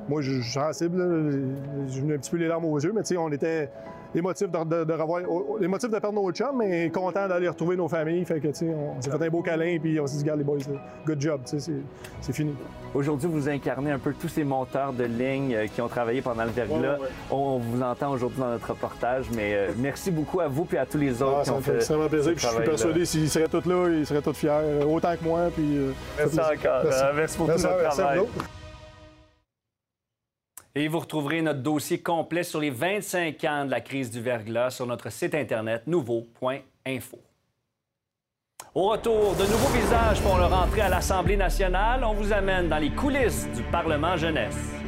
[0.08, 1.02] moi, je suis sensible,
[1.88, 3.70] j'ai un petit peu les larmes aux yeux, mais on était
[4.14, 5.20] émotifs de, de, de revoir,
[5.62, 8.24] émotifs de perdre nos chums, mais contents d'aller retrouver nos familles.
[8.24, 10.38] Fait que, tu sais, on s'est fait un beau câlin, puis on s'est dit, regarde
[10.38, 10.58] les boys,
[11.06, 11.72] good job, tu sais,
[12.20, 12.54] c'est- fini.
[12.94, 16.44] Aujourd'hui, vous incarnez un peu tous ces monteurs de ligne euh, qui ont travaillé pendant
[16.44, 16.98] le verglas.
[16.98, 17.08] Ouais.
[17.30, 20.86] On vous entend aujourd'hui dans notre reportage, mais euh, merci beaucoup à vous et à
[20.86, 22.32] tous les autres Ah, qui ça ont me fait fait extrêmement plaisir.
[22.34, 24.50] Puis je suis persuadé s'ils seraient tous là, ils seraient tous fiers,
[24.88, 25.48] autant que moi.
[25.54, 26.80] Puis, euh, Merci encore.
[26.82, 27.04] plaisir.
[27.04, 28.26] Euh, merci pour tout Merci, merci à travail.
[30.74, 34.70] Et vous retrouverez notre dossier complet sur les 25 ans de la crise du verglas
[34.70, 37.18] sur notre site internet nouveau.info.
[38.74, 42.04] Au retour, de nouveaux visages pour le rentrer à l'Assemblée nationale.
[42.04, 44.79] On vous amène dans les coulisses du Parlement jeunesse.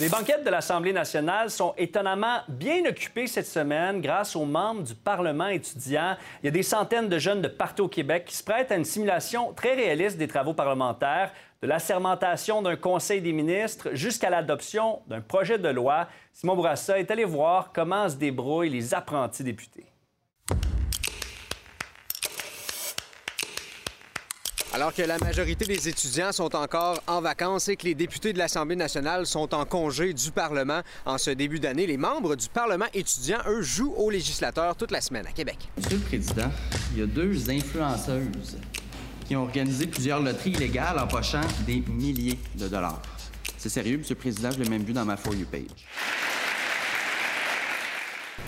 [0.00, 4.94] Les banquettes de l'Assemblée nationale sont étonnamment bien occupées cette semaine grâce aux membres du
[4.94, 6.16] Parlement étudiant.
[6.40, 8.76] Il y a des centaines de jeunes de partout au Québec qui se prêtent à
[8.76, 11.32] une simulation très réaliste des travaux parlementaires,
[11.62, 16.06] de l'assermentation d'un Conseil des ministres jusqu'à l'adoption d'un projet de loi.
[16.32, 19.86] Simon Bourassa est allé voir comment se débrouillent les apprentis députés.
[24.74, 28.38] Alors que la majorité des étudiants sont encore en vacances et que les députés de
[28.38, 32.84] l'Assemblée nationale sont en congé du Parlement en ce début d'année, les membres du Parlement
[32.92, 35.56] étudiant, eux, jouent aux législateurs toute la semaine à Québec.
[35.78, 36.50] Monsieur le Président,
[36.92, 38.58] il y a deux influenceuses
[39.26, 43.00] qui ont organisé plusieurs loteries illégales en pochant des milliers de dollars.
[43.56, 45.64] C'est sérieux, Monsieur le Président, je l'ai même vu dans ma For You page.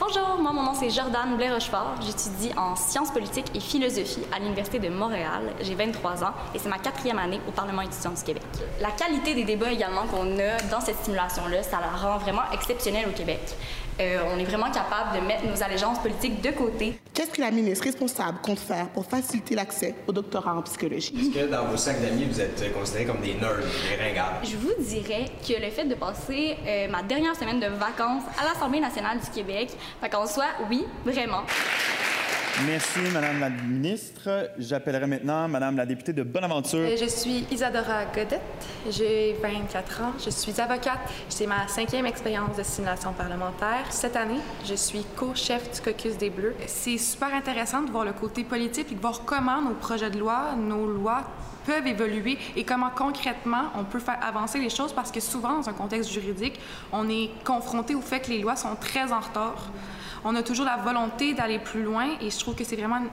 [0.01, 1.97] Bonjour, moi mon nom c'est Jordan Blais-Rochefort.
[2.01, 5.43] J'étudie en sciences politiques et philosophie à l'Université de Montréal.
[5.61, 8.43] J'ai 23 ans et c'est ma quatrième année au Parlement étudiant du Québec.
[8.81, 13.09] La qualité des débats également qu'on a dans cette stimulation-là, ça la rend vraiment exceptionnelle
[13.11, 13.41] au Québec.
[14.01, 16.99] Euh, on est vraiment capable de mettre nos allégeances politiques de côté.
[17.13, 21.13] Qu'est-ce que la ministre responsable compte faire pour faciliter l'accès au doctorat en psychologie?
[21.19, 24.41] Est-ce que dans vos sacs d'amis, vous êtes considérés comme des nerds, des ringards?
[24.43, 28.45] Je vous dirais que le fait de passer euh, ma dernière semaine de vacances à
[28.47, 31.43] l'Assemblée nationale du Québec, fait qu'en soit, oui, vraiment.
[32.67, 34.51] Merci, Madame la ministre.
[34.59, 36.81] J'appellerai maintenant Madame la députée de Bonaventure.
[36.81, 38.41] Euh, Je suis Isadora Godette.
[38.91, 40.13] J'ai 24 ans.
[40.23, 40.99] Je suis avocate.
[41.29, 43.87] C'est ma cinquième expérience de simulation parlementaire.
[43.91, 46.55] Cette année, je suis co-chef du caucus des Bleus.
[46.67, 50.19] C'est super intéressant de voir le côté politique et de voir comment nos projets de
[50.19, 51.23] loi, nos lois
[51.65, 55.69] peuvent évoluer et comment concrètement on peut faire avancer les choses parce que souvent dans
[55.69, 56.59] un contexte juridique,
[56.93, 59.71] on est confronté au fait que les lois sont très en retard.
[60.25, 63.09] On a toujours la volonté d'aller plus loin et je trouve que c'est vraiment une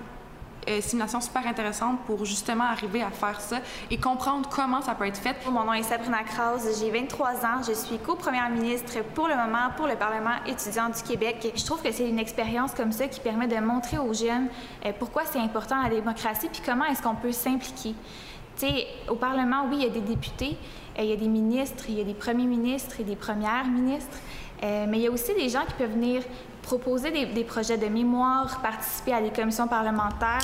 [0.69, 5.07] euh, simulation super intéressante pour justement arriver à faire ça et comprendre comment ça peut
[5.07, 5.37] être fait.
[5.49, 9.69] Mon nom est Sabrina Krause, j'ai 23 ans, je suis co-première ministre pour le moment
[9.77, 11.53] pour le Parlement étudiant du Québec.
[11.55, 14.49] Je trouve que c'est une expérience comme ça qui permet de montrer aux jeunes
[14.85, 17.95] euh, pourquoi c'est important la démocratie puis comment est-ce qu'on peut s'impliquer.
[18.57, 20.57] Tu sais, au Parlement, oui, il y a des députés,
[20.99, 23.67] euh, il y a des ministres, il y a des premiers ministres et des premières
[23.67, 24.17] ministres,
[24.61, 26.23] mais il y a aussi des gens qui peuvent venir
[26.67, 30.41] proposer des, des projets de mémoire, participer à des commissions parlementaires?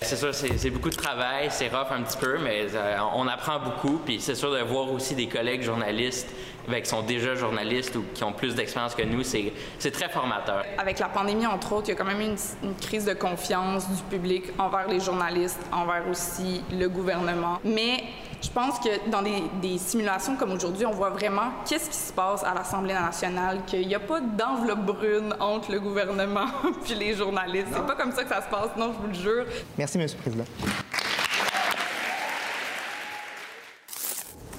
[0.00, 3.58] C'est sûr, c'est beaucoup de travail, c'est rough un petit peu, mais euh, on apprend
[3.60, 3.98] beaucoup.
[3.98, 6.28] Puis c'est sûr de voir aussi des collègues journalistes
[6.66, 10.08] ben, qui sont déjà journalistes ou qui ont plus d'expérience que nous, c'est c'est très
[10.08, 10.64] formateur.
[10.78, 13.12] Avec la pandémie, entre autres, il y a quand même eu une, une crise de
[13.12, 17.58] confiance du public envers les journalistes, envers aussi le gouvernement.
[17.62, 18.04] Mais
[18.40, 22.12] je pense que dans des, des simulations comme aujourd'hui, on voit vraiment qu'est-ce qui se
[22.12, 26.46] passe à l'Assemblée nationale, qu'il n'y a pas d'enveloppe brune entre le gouvernement
[26.84, 27.68] puis les journalistes.
[27.72, 29.44] C'est pas comme ça que ça se passe, non, je vous le jure.
[29.76, 30.06] Merci, M.
[30.08, 30.44] le Président.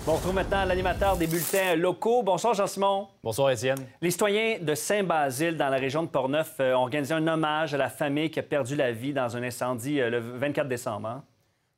[0.06, 2.24] Bon, on retrouve maintenant l'animateur des bulletins locaux.
[2.24, 3.08] Bonsoir, Jean-Simon.
[3.24, 3.78] Bonsoir, Étienne.
[4.02, 7.78] Les citoyens de Saint-Basile, dans la région de Portneuf, euh, ont organisé un hommage à
[7.78, 11.08] la famille qui a perdu la vie dans un incendie euh, le 24 décembre.
[11.10, 11.24] hein?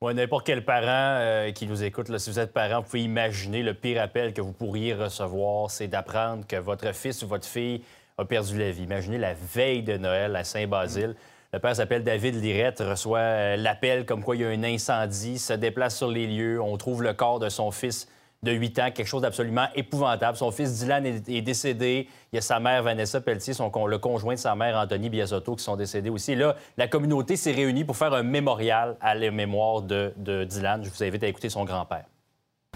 [0.02, 3.62] Ouais, n'importe quel parent euh, qui nous écoute, si vous êtes parent, vous pouvez imaginer
[3.62, 7.84] le pire appel que vous pourriez recevoir, c'est d'apprendre que votre fils ou votre fille
[8.18, 8.82] a perdu la vie.
[8.82, 11.14] Imaginez la veille de Noël à Saint-Basile.
[11.52, 15.38] Le père s'appelle David Lirette, reçoit euh, l'appel comme quoi il y a un incendie,
[15.38, 18.08] se déplace sur les lieux, on trouve le corps de son fils
[18.42, 20.36] de 8 ans, quelque chose d'absolument épouvantable.
[20.36, 22.08] Son fils Dylan est, décédé.
[22.32, 25.54] Il y a sa mère Vanessa Pelletier, son, le conjoint de sa mère Anthony Biasotto
[25.54, 26.34] qui sont décédés aussi.
[26.34, 30.84] Là, la communauté s'est réunie pour faire un mémorial à la mémoire de, Dylan.
[30.84, 32.04] Je vous invite à écouter son grand-père.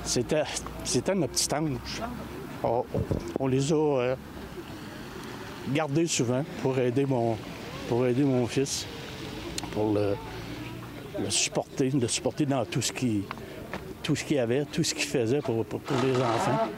[0.04, 0.44] C'était,
[0.84, 2.02] c'était notre petit ange.
[3.40, 4.16] On, les a euh,
[5.72, 7.36] gardés souvent pour aider mon,
[7.88, 8.86] pour aider mon fils,
[9.72, 10.14] pour le
[11.28, 13.24] supporter, le supporter dans tout ce qui
[14.06, 15.64] tout ce qu'il y avait, tout ce qu'il faisait pour,
[16.04, 16.68] les enfants.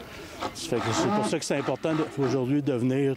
[0.54, 3.16] C'est pour ça que c'est important aujourd'hui de venir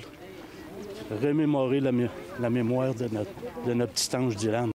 [1.21, 3.31] remémorer la, mé- la mémoire de notre,
[3.65, 4.69] de notre petit ange Dylan.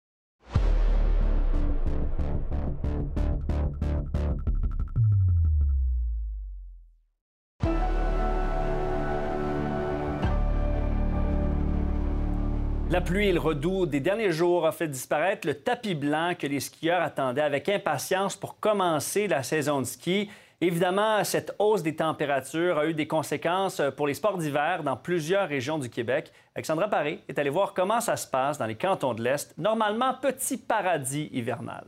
[13.12, 17.03] Pluie et le des derniers jours a fait disparaître le tapis blanc que les skieurs
[17.03, 20.31] attendaient avec impatience pour commencer la saison de ski.
[20.62, 25.46] Évidemment, cette hausse des températures a eu des conséquences pour les sports d'hiver dans plusieurs
[25.46, 26.33] régions du Québec.
[26.55, 30.14] Alexandra Paré est allée voir comment ça se passe dans les cantons de l'Est, normalement
[30.14, 31.85] petit paradis hivernal.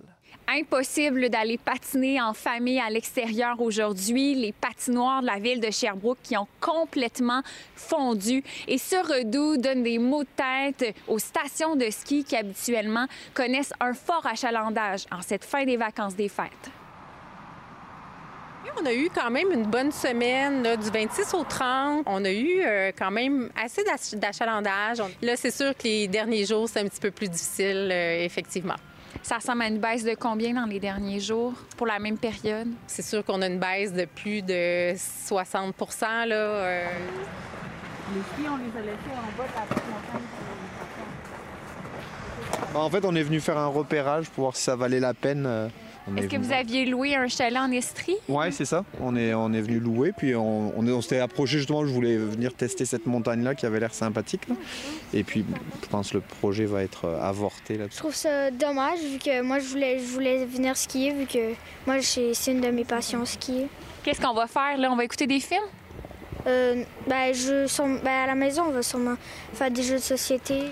[0.47, 4.35] Impossible d'aller patiner en famille à l'extérieur aujourd'hui.
[4.35, 7.43] Les patinoires de la ville de Sherbrooke qui ont complètement
[7.75, 8.43] fondu.
[8.69, 13.73] Et ce redout donne des maux de tête aux stations de ski qui habituellement connaissent
[13.81, 16.71] un fort achalandage en cette fin des vacances des fêtes.
[18.81, 22.03] On a eu quand même une bonne semaine, du 26 au 30.
[22.07, 24.99] On a eu euh, quand même assez d'ach- d'achalandage.
[25.23, 28.75] Là, c'est sûr que les derniers jours, c'est un petit peu plus difficile, euh, effectivement.
[29.25, 32.69] Ça ressemble à une baisse de combien dans les derniers jours pour la même période?
[32.87, 36.35] C'est sûr qu'on a une baisse de plus de 60% là.
[36.35, 36.85] euh.
[38.15, 40.23] Les skis, on les a laissés en bas de la petite montagne.
[42.75, 45.15] Bah, en fait, on est venu faire un repérage pour voir si ça valait la
[45.15, 45.71] peine.
[46.17, 48.17] Est-ce est que vous aviez loué un chalet en Estrie?
[48.29, 48.85] Ouais, c'est ça.
[49.01, 51.87] On est, on est venu louer, puis on, on, s'était approché justement.
[51.87, 54.49] Je voulais venir tester cette montagne-là qui avait l'air sympathique.
[54.49, 54.55] là.
[55.13, 55.45] Et puis,
[55.83, 57.99] je pense que le projet va être euh, avorté Je là-dessus.
[57.99, 61.55] trouve ça dommage vu que moi je voulais, je voulais venir skier vu que
[61.87, 63.69] moi c'est une de mes passions skier.
[64.03, 64.91] Qu'est-ce qu'on va faire là?
[64.93, 65.61] On va écouter des films?
[66.47, 67.67] Euh, ben, je,
[68.03, 69.15] ben, à la maison on va sûrement
[69.55, 70.65] faire des jeux de société.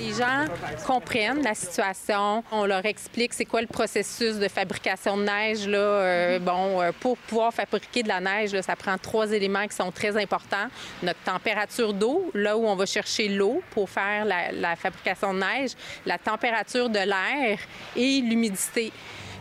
[0.00, 0.46] Les gens
[0.86, 2.42] comprennent la situation.
[2.50, 5.68] On leur explique c'est quoi le processus de fabrication de neige.
[5.68, 5.78] Là.
[5.78, 9.76] Euh, bon, euh, pour pouvoir fabriquer de la neige, là, ça prend trois éléments qui
[9.76, 10.68] sont très importants.
[11.02, 15.40] Notre température d'eau, là où on va chercher l'eau pour faire la, la fabrication de
[15.40, 15.72] neige,
[16.06, 17.58] la température de l'air
[17.94, 18.92] et l'humidité.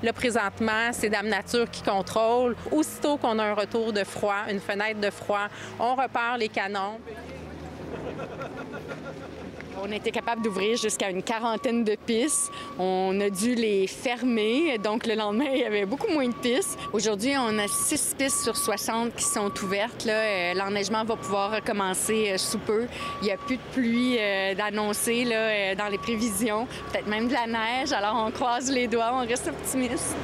[0.04, 2.58] Là, présentement, c'est Dame Nature qui contrôle.
[2.72, 5.48] Aussitôt qu'on a un retour de froid, une fenêtre de froid,
[5.80, 7.00] on repart les canons.
[9.82, 12.52] On était capable d'ouvrir jusqu'à une quarantaine de pistes.
[12.78, 16.78] On a dû les fermer, donc le lendemain, il y avait beaucoup moins de pistes.
[16.92, 20.06] Aujourd'hui, on a six pistes sur 60 qui sont ouvertes.
[20.08, 22.88] Euh, L'enneigement va pouvoir recommencer euh, sous peu.
[23.22, 25.26] Il n'y a plus de pluie euh, d'annoncer
[25.78, 27.94] dans les prévisions, peut-être même de la neige.
[27.94, 30.16] Alors, on croise les doigts, on reste optimiste.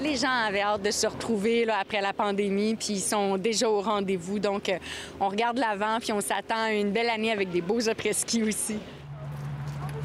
[0.00, 3.68] Les gens avaient hâte de se retrouver là, après la pandémie, puis ils sont déjà
[3.68, 4.38] au rendez-vous.
[4.38, 4.78] Donc, euh,
[5.18, 8.78] on regarde l'avant, puis on s'attend à une belle année avec des beaux après-ski aussi.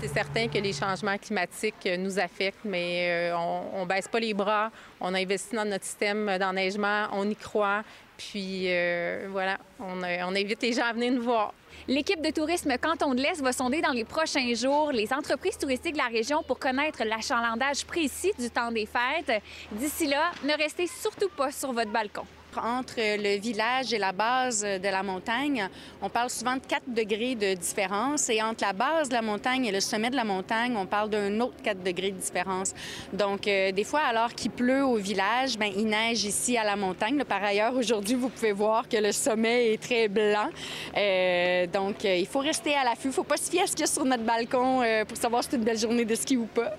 [0.03, 4.19] C'est certain que les changements climatiques euh, nous affectent, mais euh, on ne baisse pas
[4.19, 4.69] les bras.
[4.99, 7.83] On a investi dans notre système d'enneigement, on y croit.
[8.17, 11.53] Puis euh, voilà, on, on invite les gens à venir nous voir.
[11.87, 15.93] L'équipe de tourisme Canton de l'Est va sonder dans les prochains jours les entreprises touristiques
[15.93, 19.41] de la région pour connaître l'achalandage précis du temps des fêtes.
[19.71, 22.25] D'ici là, ne restez surtout pas sur votre balcon.
[22.57, 25.67] Entre le village et la base de la montagne,
[26.01, 28.29] on parle souvent de 4 degrés de différence.
[28.29, 31.09] Et entre la base de la montagne et le sommet de la montagne, on parle
[31.09, 32.73] d'un autre 4 degrés de différence.
[33.11, 36.75] Donc, euh, des fois, alors qu'il pleut au village, ben, il neige ici à la
[36.75, 37.23] montagne.
[37.23, 40.49] Par ailleurs, aujourd'hui, vous pouvez voir que le sommet est très blanc.
[40.95, 43.05] Euh, donc, euh, il faut rester à l'affût.
[43.05, 45.77] Il ne faut pas se fier sur notre balcon pour savoir si c'est une belle
[45.77, 46.73] journée de ski ou pas.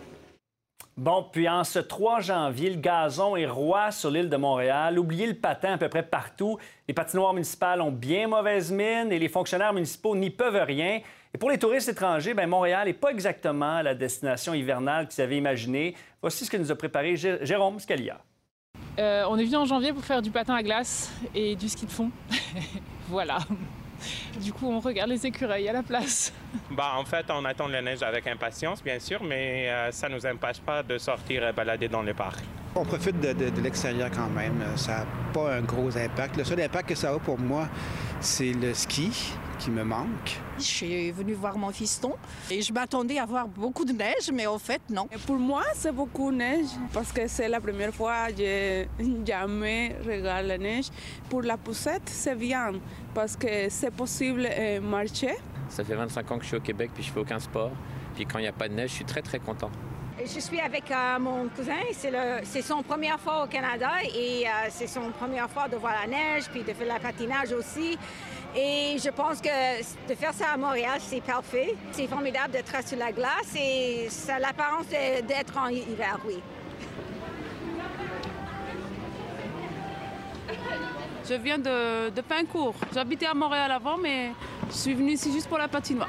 [0.96, 4.96] Bon, puis en ce 3 janvier, le gazon est roi sur l'île de Montréal.
[4.98, 6.56] Oubliez le patin à peu près partout.
[6.86, 11.00] Les patinoires municipales ont bien mauvaise mine et les fonctionnaires municipaux n'y peuvent rien.
[11.34, 15.36] Et pour les touristes étrangers, bien, Montréal n'est pas exactement la destination hivernale qu'ils avaient
[15.36, 15.96] imaginée.
[16.22, 18.20] Voici ce que nous a préparé Jé- Jérôme Scalia.
[19.00, 21.86] Euh, on est venu en janvier pour faire du patin à glace et du ski
[21.86, 22.12] de fond.
[23.08, 23.38] voilà.
[24.40, 26.32] Du coup, on regarde les écureuils à la place.
[26.70, 30.14] Bah, en fait, on attend la neige avec impatience, bien sûr, mais euh, ça ne
[30.14, 32.40] nous empêche pas de sortir et balader dans le parc.
[32.76, 34.62] On profite de, de- de l'extérieur quand même.
[34.76, 36.36] Ça n'a pas un gros impact.
[36.36, 37.68] Le seul impact que ça a pour moi,
[38.20, 39.10] c'est le ski
[39.58, 40.38] qui me manque.
[40.58, 42.14] Je suis venue voir mon fiston
[42.50, 45.08] et je m'attendais à voir beaucoup de neige, mais en fait, non.
[45.26, 48.88] Pour moi, c'est beaucoup de neige parce que c'est la première fois que j'ai
[49.26, 50.86] jamais regardé la neige.
[51.28, 52.72] Pour la poussette, c'est bien
[53.14, 55.34] parce que c'est possible de marcher.
[55.68, 57.72] Ça fait 25 ans que je suis au Québec puis je fais aucun sport.
[58.14, 59.70] Puis quand il n'y a pas de neige, je suis très très content.
[60.20, 61.82] Je suis avec euh, mon cousin.
[61.92, 65.76] C'est, le, c'est son première fois au Canada et euh, c'est son première fois de
[65.76, 67.98] voir la neige puis de faire le patinage aussi.
[68.56, 69.48] Et je pense que
[70.08, 71.74] de faire ça à Montréal, c'est parfait.
[71.90, 76.40] C'est formidable d'être sur la glace et ça a l'apparence de- d'être en hiver, oui.
[81.28, 82.74] Je viens de, de Pincourt.
[82.94, 84.30] J'habitais à Montréal avant, mais
[84.70, 86.08] je suis venue ici juste pour la patinoire.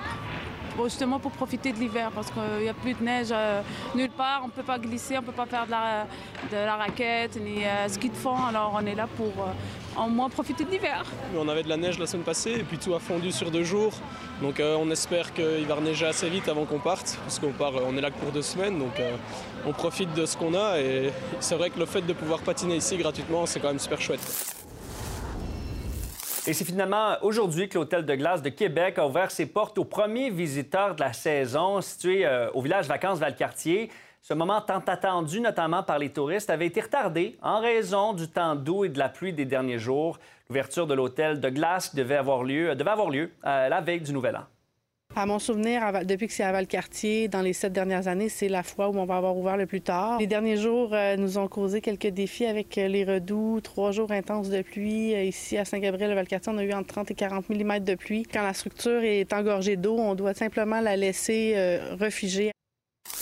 [0.84, 3.62] Justement pour profiter de l'hiver parce qu'il n'y a plus de neige euh,
[3.96, 4.42] nulle part.
[4.44, 6.06] On ne peut pas glisser, on ne peut pas faire de la,
[6.52, 8.38] de la raquette ni euh, ski de fond.
[8.48, 11.04] Alors on est là pour euh, au moins profiter de l'hiver.
[11.36, 13.64] On avait de la neige la semaine passée et puis tout a fondu sur deux
[13.64, 13.94] jours.
[14.42, 17.76] Donc euh, on espère qu'il va reneiger assez vite avant qu'on parte, parce qu'on part,
[17.76, 19.16] euh, on est là que pour deux semaines, donc euh,
[19.66, 22.76] on profite de ce qu'on a et c'est vrai que le fait de pouvoir patiner
[22.76, 24.65] ici gratuitement, c'est quand même super chouette.
[26.48, 29.86] Et c'est finalement aujourd'hui que l'Hôtel de glace de Québec a ouvert ses portes aux
[29.86, 33.90] premiers visiteurs de la saison situé euh, au village Vacances Valcartier.
[34.22, 38.56] Ce moment tant attendu, notamment par les touristes, avait été retardé en raison du temps
[38.56, 40.20] doux et de la pluie des derniers jours.
[40.48, 44.14] L'ouverture de l'hôtel de glace devait avoir lieu, devait avoir lieu euh, la veille du
[44.14, 44.44] Nouvel An.
[45.18, 48.64] À mon souvenir, depuis que c'est à Valcartier, dans les sept dernières années, c'est la
[48.64, 50.20] fois où on va avoir ouvert le plus tard.
[50.20, 54.12] Les derniers jours euh, nous ont causé quelques défis avec euh, les redoux, trois jours
[54.12, 55.16] intenses de pluie.
[55.16, 58.24] Euh, ici, à Saint-Gabriel-le-Valcartier, on a eu entre 30 et 40 mm de pluie.
[58.24, 61.56] Quand la structure est engorgée d'eau, on doit simplement la laisser
[61.98, 62.52] refuger.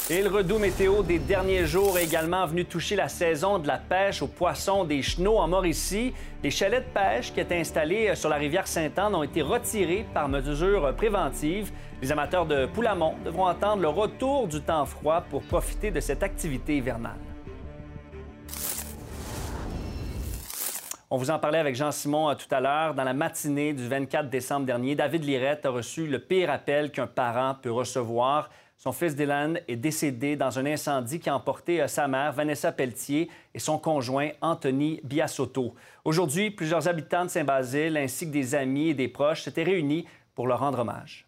[0.09, 3.77] Et le redout météo des derniers jours est également venu toucher la saison de la
[3.77, 6.13] pêche aux poissons des chenaux en Mauricie.
[6.43, 10.05] Les chalets de pêche qui étaient installés euh, sur la rivière Sainte-Anne ont été retirés
[10.13, 11.71] par mesure préventive.
[12.01, 16.21] Les amateurs de Poulamont devront attendre le retour du temps froid pour profiter de cette
[16.21, 17.17] activité hivernale.
[21.09, 22.93] On vous en parlait avec Jean-Simon euh, tout à l'heure.
[22.93, 27.07] Dans la matinée du 24 décembre dernier, David Lirette a reçu le pire appel qu'un
[27.07, 28.49] parent peut recevoir.
[28.83, 32.69] Son fils Dylan est décédé dans un incendie qui a emporté euh, sa mère, Vanessa
[32.73, 35.73] Pelletier, et son conjoint, Anthony Biasotto.
[36.03, 40.05] Aujourd'hui, plusieurs habitants de Saint-Basile, ainsi que des amis et des proches, s'étaient réunis
[40.35, 41.25] pour leur rendre hommage.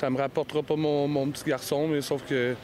[0.00, 2.56] Ça me rapportera pas mon, petit garçon, mais sauf que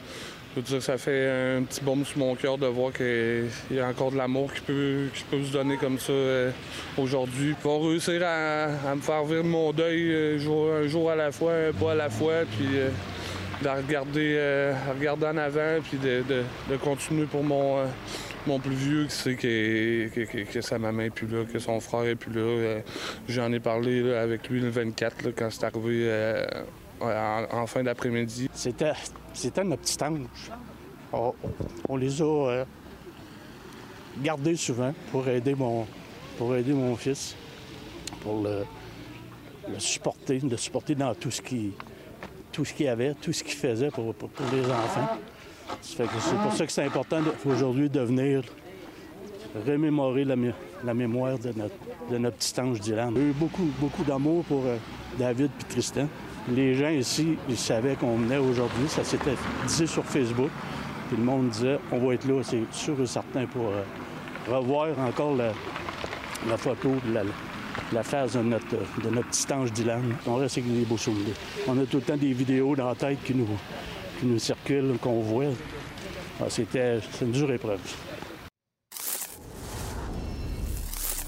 [0.55, 3.79] je veux dire, ça fait un petit baume sur mon cœur de voir qu'il y
[3.79, 6.51] a encore de l'amour qui peut, peut se donner comme ça euh,
[6.97, 7.53] aujourd'hui.
[7.63, 11.73] Ils réussir à, me faire vivre mon deuil euh, un jour à la fois, un
[11.73, 12.65] pas à la fois, puis
[13.61, 16.23] de regarder, euh, regarder en avant puis de,
[16.77, 17.85] continuer pour mon, euh,
[18.47, 22.15] mon plus vieux qui sait que, sa maman n'est plus là, que son frère n'est
[22.15, 22.41] plus là.
[22.41, 22.81] Euh,
[23.27, 26.45] j'en ai parlé avec lui le 24 quand c'est arrivé
[27.01, 28.49] en, fin d'après-midi.
[28.53, 28.93] C'était,
[29.33, 30.51] c'était notre petit ange.
[31.87, 32.65] On, les a
[34.21, 35.87] gardés souvent pour aider mon,
[36.37, 37.35] pour aider mon fils,
[38.21, 38.63] pour le,
[39.67, 41.73] le supporter, le supporter dans tout ce qui
[42.51, 44.13] tout ce qu'il y avait, tout ce qu'il faisait pour,
[44.53, 45.17] les enfants.
[45.81, 48.43] c'est pour ça que c'est important aujourd'hui de venir
[49.67, 51.75] remémorer la, mémoire de notre,
[52.11, 53.15] de notre petit ange Dylan.
[53.15, 54.77] A eu beaucoup, beaucoup d'amour pour euh,
[55.17, 56.07] David et Tristan.
[56.51, 58.87] Les gens ici, ils savaient qu'on venait aujourd'hui.
[58.87, 59.35] Ça s'était
[59.67, 60.49] dit sur Facebook.
[61.07, 63.83] Puis le monde disait, on va être là, c'est sûr et certain, pour euh,
[64.55, 65.51] revoir encore la,
[66.47, 67.23] la photo de la,
[67.93, 70.15] la face de notre, de notre petit ange Dylan.
[70.27, 71.35] On reste avec des beaux souvenirs.
[71.67, 73.47] On a tout le temps des vidéos dans la tête qui nous,
[74.19, 75.45] qui nous circulent, qu'on voit.
[76.41, 77.79] Ah, c'était une dure épreuve.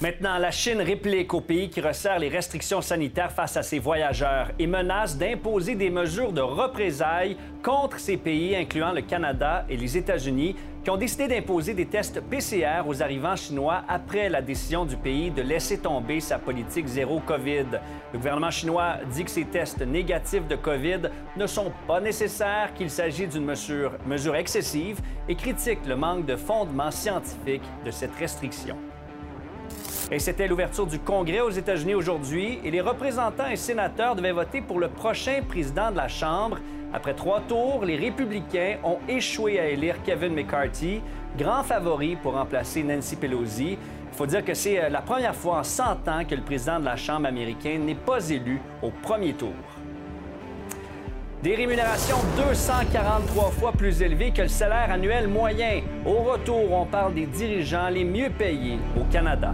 [0.01, 4.49] Maintenant, la Chine réplique au pays qui resserre les restrictions sanitaires face à ses voyageurs
[4.57, 9.95] et menace d'imposer des mesures de représailles contre ces pays, incluant le Canada et les
[9.95, 14.97] États-Unis, qui ont décidé d'imposer des tests PCR aux arrivants chinois après la décision du
[14.97, 17.79] pays de laisser tomber sa politique zéro COVID.
[18.11, 22.89] Le gouvernement chinois dit que ces tests négatifs de COVID ne sont pas nécessaires, qu'il
[22.89, 24.99] s'agit d'une mesure, mesure excessive
[25.29, 28.75] et critique le manque de fondement scientifique de cette restriction.
[30.13, 34.59] Et c'était l'ouverture du Congrès aux États-Unis aujourd'hui et les représentants et sénateurs devaient voter
[34.59, 36.57] pour le prochain président de la Chambre.
[36.93, 40.99] Après trois tours, les républicains ont échoué à élire Kevin McCarthy,
[41.37, 43.77] grand favori pour remplacer Nancy Pelosi.
[44.11, 46.81] Il faut dire que c'est euh, la première fois en 100 ans que le président
[46.81, 49.53] de la Chambre américaine n'est pas élu au premier tour.
[51.41, 55.81] Des rémunérations 243 fois plus élevées que le salaire annuel moyen.
[56.05, 59.53] Au retour, on parle des dirigeants les mieux payés au Canada.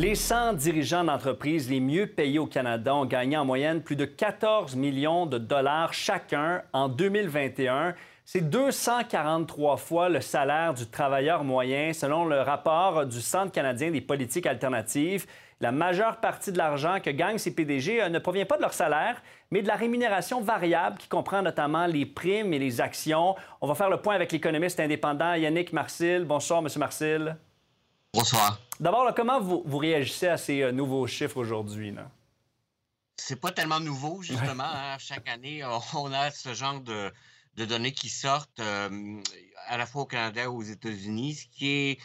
[0.00, 4.04] Les 100 dirigeants d'entreprises les mieux payés au Canada ont gagné en moyenne plus de
[4.04, 7.96] 14 millions de dollars chacun en 2021.
[8.24, 14.00] C'est 243 fois le salaire du travailleur moyen, selon le rapport du Centre canadien des
[14.00, 15.26] politiques alternatives.
[15.60, 18.74] La majeure partie de l'argent que gagnent ces PDG euh, ne provient pas de leur
[18.74, 19.20] salaire,
[19.50, 23.34] mais de la rémunération variable qui comprend notamment les primes et les actions.
[23.60, 26.24] On va faire le point avec l'économiste indépendant Yannick Marcil.
[26.24, 26.68] Bonsoir, M.
[26.76, 27.36] Marcil.
[28.18, 28.58] Bonsoir.
[28.80, 31.94] D'abord, comment vous, réagissez à ces euh, nouveaux chiffres aujourd'hui?
[33.14, 34.64] C'est pas tellement nouveau, justement.
[34.64, 34.98] Hein.
[34.98, 35.62] Chaque année,
[35.94, 37.12] on a ce genre de,
[37.54, 39.22] données qui sortent euh,
[39.68, 41.34] à la fois au Canada et aux États-Unis.
[41.34, 41.98] Ce qui est,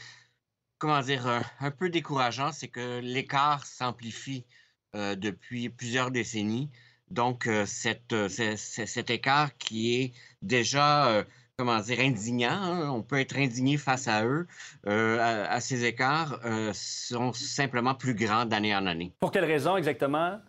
[0.78, 1.26] comment dire,
[1.60, 4.46] un, peu décourageant, c'est que l'écart s'amplifie
[4.94, 6.70] euh, depuis plusieurs décennies.
[7.10, 11.26] Donc, cet écart qui est déjà
[11.58, 12.50] comment dire, indignants.
[12.52, 12.90] Hein.
[12.90, 14.48] On peut être indigné face à eux.
[14.88, 19.14] Euh, à, ces écarts euh, sont simplement plus grands d'année en année.
[19.20, 20.40] Pour quelles raisons exactement?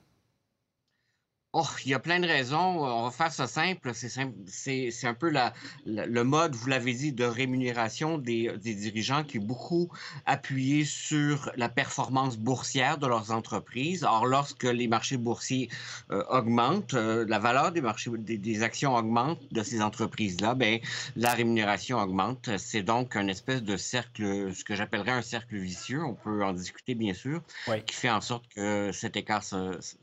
[1.57, 2.84] Oh, il y a plein de raisons.
[2.84, 3.92] On va faire ça simple.
[3.94, 5.52] C'est un peu la,
[5.86, 9.88] le mode, vous l'avez dit, de rémunération des, dirigeants qui est beaucoup
[10.26, 14.02] appuyé sur la performance boursière de leurs entreprises.
[14.02, 15.68] Or, lorsque les marchés boursiers
[16.11, 20.80] euh, augmentent, euh, la valeur des marchés des, actions augmente de ces entreprises-là, ben
[21.14, 22.50] la rémunération augmente.
[22.59, 26.02] C'est donc un espèce de cercle, ce que j'appellerais un cercle vicieux.
[26.02, 27.42] On peut en discuter bien sûr,
[27.86, 29.94] qui fait en sorte que cet écart se, se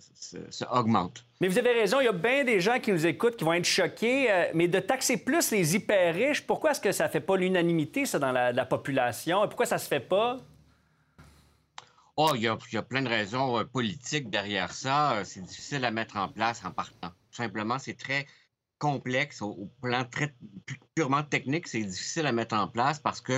[0.71, 1.25] augmente.
[1.39, 3.53] Mais vous avez raison, il y a bien des gens qui nous écoutent qui vont
[3.53, 4.31] être choqués.
[4.31, 8.05] euh, mais de taxer plus les hyper riches, pourquoi est-ce que ça fait pas l'unanimité,
[8.05, 9.43] ça, dans la, la population?
[9.43, 10.37] Et pourquoi ça se fait pas?
[12.17, 15.13] Oh, il y a, il y a plein de raisons euh, politiques derrière ça.
[15.13, 17.09] Euh, C'est difficile à mettre en place en partant.
[17.09, 18.27] Tout simplement, c'est très
[18.81, 20.33] complexe au, au plan très
[20.95, 21.67] purement technique.
[21.67, 23.37] C'est difficile à mettre en place parce que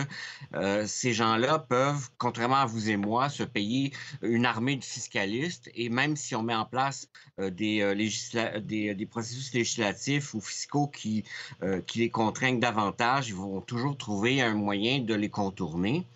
[0.56, 3.91] euh, ces gens-là peuvent, contrairement à vous et moi, se payer
[4.22, 5.70] une armée de fiscalistes.
[5.76, 10.34] Et même si on met en place euh, des, euh, législa- des, des processus législatifs
[10.34, 11.26] ou fiscaux qui,
[11.62, 16.08] euh, qui les contraignent davantage, ils vont toujours trouver un moyen de les contourner.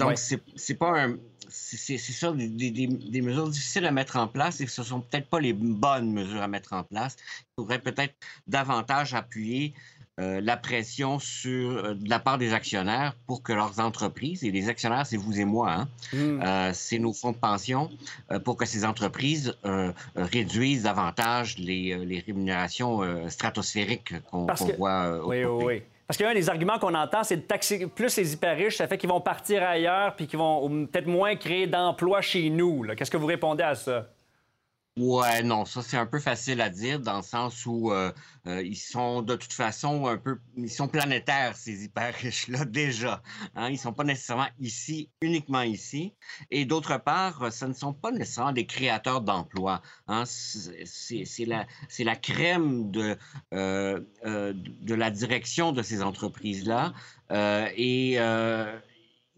[0.00, 0.38] Donc, Ouais.
[0.56, 1.18] c'est pas un.
[1.48, 5.28] C'est ça, des, des- des mesures difficiles à mettre en place et ce sont peut-être
[5.28, 7.16] pas les bonnes mesures à mettre en place.
[7.40, 8.14] Il faudrait peut-être
[8.46, 9.74] davantage appuyer
[10.20, 14.50] euh, la pression sur, euh, de la part des actionnaires pour que leurs entreprises, et
[14.50, 15.88] les actionnaires, c'est vous et moi, hein,
[16.42, 17.88] euh, c'est nos fonds de pension,
[18.44, 19.54] pour que ces entreprises
[20.16, 24.46] réduisent davantage les, les rémunérations stratosphériques qu'on
[24.76, 25.82] voit Oui, oui, oui.
[26.08, 28.78] Parce qu'un des arguments qu'on entend, c'est de taxer plus les hyper riches.
[28.78, 32.86] Ça fait qu'ils vont partir ailleurs puis qu'ils vont peut-être moins créer d'emplois chez nous.
[32.96, 34.06] Qu'est-ce que vous répondez à ça?
[34.98, 38.10] Ouais, non, ça c'est un peu facile à dire dans le sens où euh,
[38.48, 42.64] euh, ils sont de toute façon un peu, ils sont planétaires ces hyper riches là
[42.66, 43.22] déjà.
[43.54, 46.14] Hein, ils sont pas nécessairement ici, uniquement ici.
[46.50, 49.82] Et d'autre part, ce ne sont pas nécessairement des créateurs d'emplois.
[50.08, 53.16] Hein, c'est la, crème de
[53.54, 56.92] euh, de la direction de ces entreprises là.
[57.76, 58.18] et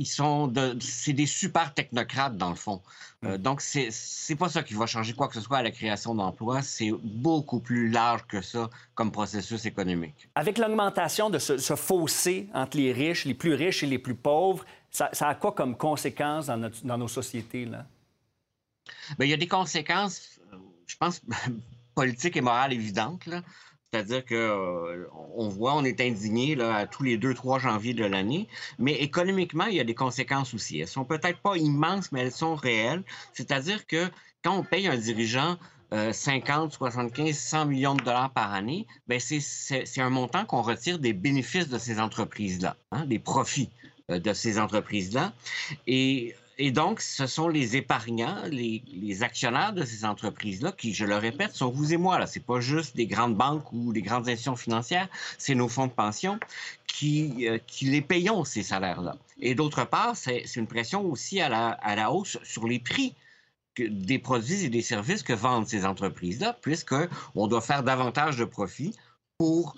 [0.01, 2.80] ils sont de, c'est des super technocrates dans le fond.
[3.22, 5.70] Euh, donc c'est c'est pas ça qui va changer quoi que ce soit à la
[5.70, 6.62] création d'emplois.
[6.62, 10.28] C'est beaucoup plus large que ça comme processus économique.
[10.34, 14.14] Avec l'augmentation de ce, ce fossé entre les riches, les plus riches et les plus
[14.14, 17.66] pauvres, ça, ça a quoi comme conséquence dans, notre- dans nos sociétés?
[17.66, 17.84] Là?
[19.18, 21.20] Ben, il y a des conséquences, euh, je pense,
[21.94, 23.26] politiques et morales évidentes.
[23.26, 23.42] là.
[23.93, 28.05] C'est-à-dire que euh, on voit, on est indigné là, à tous les 2-3 janvier de
[28.05, 28.47] l'année,
[28.78, 30.78] mais économiquement, il y a des conséquences aussi.
[30.78, 33.03] Elles sont peut-être pas immenses, mais elles sont réelles.
[33.32, 34.09] C'est-à-dire que
[34.45, 35.57] quand on paye un dirigeant
[35.93, 41.01] euh, 50, 75, 100 millions de dollars par année, ben c'est- un montant qu'on retire
[41.01, 43.70] des bénéfices de ces entreprises-là, hein, des profits
[44.12, 45.32] euh, de ces entreprises-là.
[45.88, 51.17] Et, et donc, ce sont les épargnants, les, actionnaires de ces entreprises-là qui, je le
[51.17, 52.19] répète, sont vous et moi.
[52.19, 52.27] là.
[52.27, 55.09] C'est pas juste des grandes banques ou des grandes institutions financières,
[55.39, 56.39] c'est nos fonds de pension
[56.87, 59.17] qui, euh, les payons, ces salaires-là.
[59.41, 63.15] Et d'autre part, c'est une pression aussi à la, à la hausse sur les prix
[63.79, 68.95] des produits et des services que vendent ces entreprises-là, puisqu'on doit faire davantage de profits
[69.39, 69.77] pour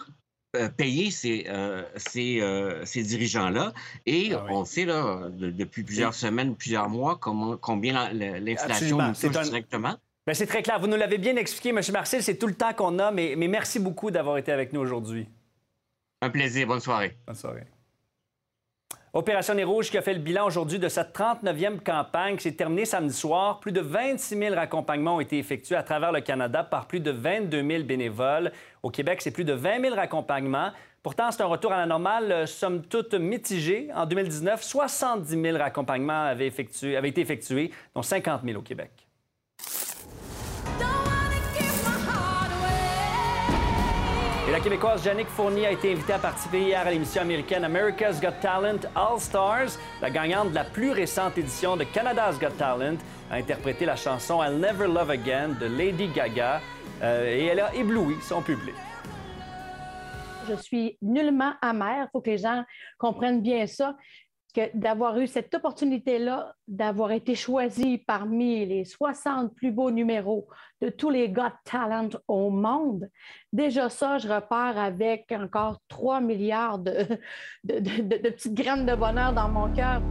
[0.76, 3.72] payer ces, euh, ces, euh, ces dirigeants-là.
[4.07, 8.40] Et Ah on sait là, de- depuis plusieurs semaines, plusieurs mois, comment, combien la- la-
[8.40, 9.94] l'inflation nous touche un- directement.
[10.26, 10.78] Bien, c'est très clair.
[10.78, 11.80] Vous nous l'avez bien expliqué, M.
[11.92, 12.22] Marcel.
[12.22, 15.26] C'est tout le temps qu'on a, mais, mais merci beaucoup d'avoir été avec nous aujourd'hui.
[16.20, 16.66] Un plaisir.
[16.68, 17.16] Bonne soirée.
[17.26, 17.64] Bonne soirée.
[19.14, 22.52] Opération Nez Rouge qui a fait le bilan aujourd'hui de sa 39e campagne qui s'est
[22.52, 23.60] terminée samedi soir.
[23.60, 27.10] Plus de 26 000 raccompagnements ont été effectués à travers le Canada par plus de
[27.10, 28.52] 22 000 bénévoles.
[28.82, 30.70] Au Québec, c'est plus de 20 000 raccompagnements.
[31.02, 33.90] Pourtant, c'est un retour à la normale, euh, somme toute mitigé.
[33.94, 38.92] En 2019, 70 000 raccompagnements avaient été effectués, dont 50 000 au Québec.
[44.53, 48.32] La Québécoise Jannick Fournier a été invitée à participer hier à l'émission américaine America's Got
[48.42, 49.78] Talent All Stars.
[50.03, 52.98] La gagnante de la plus récente édition de Canada's Got Talent
[53.30, 56.61] a interprété la chanson I'll Never Love Again de Lady Gaga
[57.03, 58.74] euh, et elle a ébloui son public.
[60.46, 62.09] Je suis nullement amère.
[62.09, 62.62] Il faut que les gens
[62.98, 63.96] comprennent bien ça,
[64.55, 70.46] que d'avoir eu cette opportunité-là, d'avoir été choisi parmi les 60 plus beaux numéros
[70.80, 73.09] de tous les Got Talent au monde,
[73.53, 77.07] déjà ça, je repars avec encore 3 milliards de,
[77.64, 80.03] de- de- petites graines de bonheur dans mon cœur.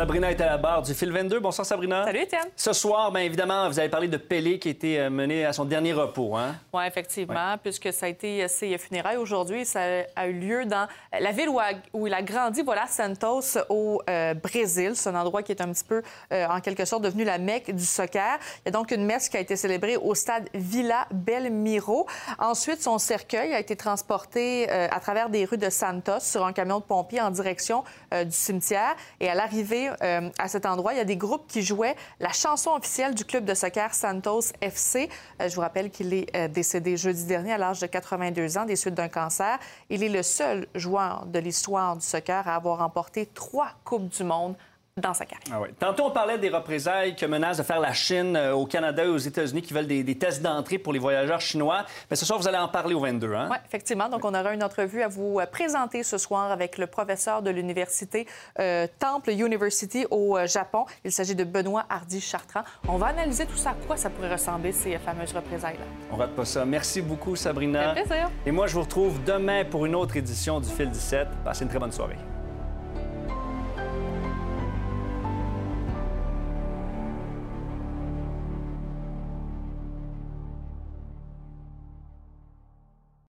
[0.00, 1.40] Sabrina est à la barre du fil 22.
[1.40, 2.04] Bonsoir Sabrina.
[2.06, 2.46] Salut Étienne.
[2.56, 5.52] Ce soir, bien évidemment, vous avez parlé de Pelé qui a été euh, mené à
[5.52, 6.34] son dernier repos.
[6.38, 6.54] Hein?
[6.72, 9.66] Oui, effectivement, puisque ça a été ses funérailles aujourd'hui.
[9.66, 9.80] Ça
[10.16, 14.00] a eu lieu dans la ville où, a- où il a grandi, voilà, Santos, au
[14.08, 14.92] euh, Brésil.
[14.94, 16.00] C'est un endroit qui est un petit peu,
[16.32, 18.38] euh, en quelque sorte, devenu la Mecque du soccer.
[18.60, 22.06] Il y a donc une messe qui a été célébrée au stade Villa Belmiro.
[22.38, 26.54] Ensuite, son cercueil a été transporté euh, à travers des rues de Santos sur un
[26.54, 27.84] camion de pompiers en direction
[28.14, 28.96] euh, du cimetière.
[29.20, 30.92] Et à l'arrivée, euh, à cet endroit.
[30.92, 34.52] Il y a des groupes qui jouaient la chanson officielle du club de soccer Santos
[34.60, 35.08] FC.
[35.40, 38.64] Euh, je vous rappelle qu'il est euh, décédé jeudi dernier à l'âge de 82 ans
[38.64, 39.58] des suites d'un cancer.
[39.88, 44.24] Il est le seul joueur de l'histoire du soccer à avoir remporté trois Coupes du
[44.24, 44.56] Monde
[44.96, 45.46] dans sa carrière.
[45.52, 45.72] Ah ouais.
[45.78, 49.08] Tantôt, on parlait des représailles que menace de faire la Chine euh, au Canada et
[49.08, 51.84] aux États-Unis qui veulent des, des tests d'entrée pour les voyageurs chinois.
[52.10, 53.48] Mais ce soir, vous allez en parler au 22, hein?
[53.50, 54.08] Oui, effectivement.
[54.08, 57.50] Donc, on aura une entrevue à vous euh, présenter ce soir avec le professeur de
[57.50, 58.26] l'université
[58.58, 60.84] euh, Temple University au Japon.
[61.04, 62.62] Il s'agit de Benoît Hardy-Chartrand.
[62.88, 65.84] On va analyser tout ça, à quoi ça pourrait ressembler, ces fameuses représailles-là.
[66.12, 66.64] On rate pas ça.
[66.64, 67.94] Merci beaucoup, Sabrina.
[67.94, 68.30] Fait plaisir.
[68.44, 71.28] Et moi, je vous retrouve demain pour une autre édition du Fil 17.
[71.44, 72.16] Passez une très bonne soirée.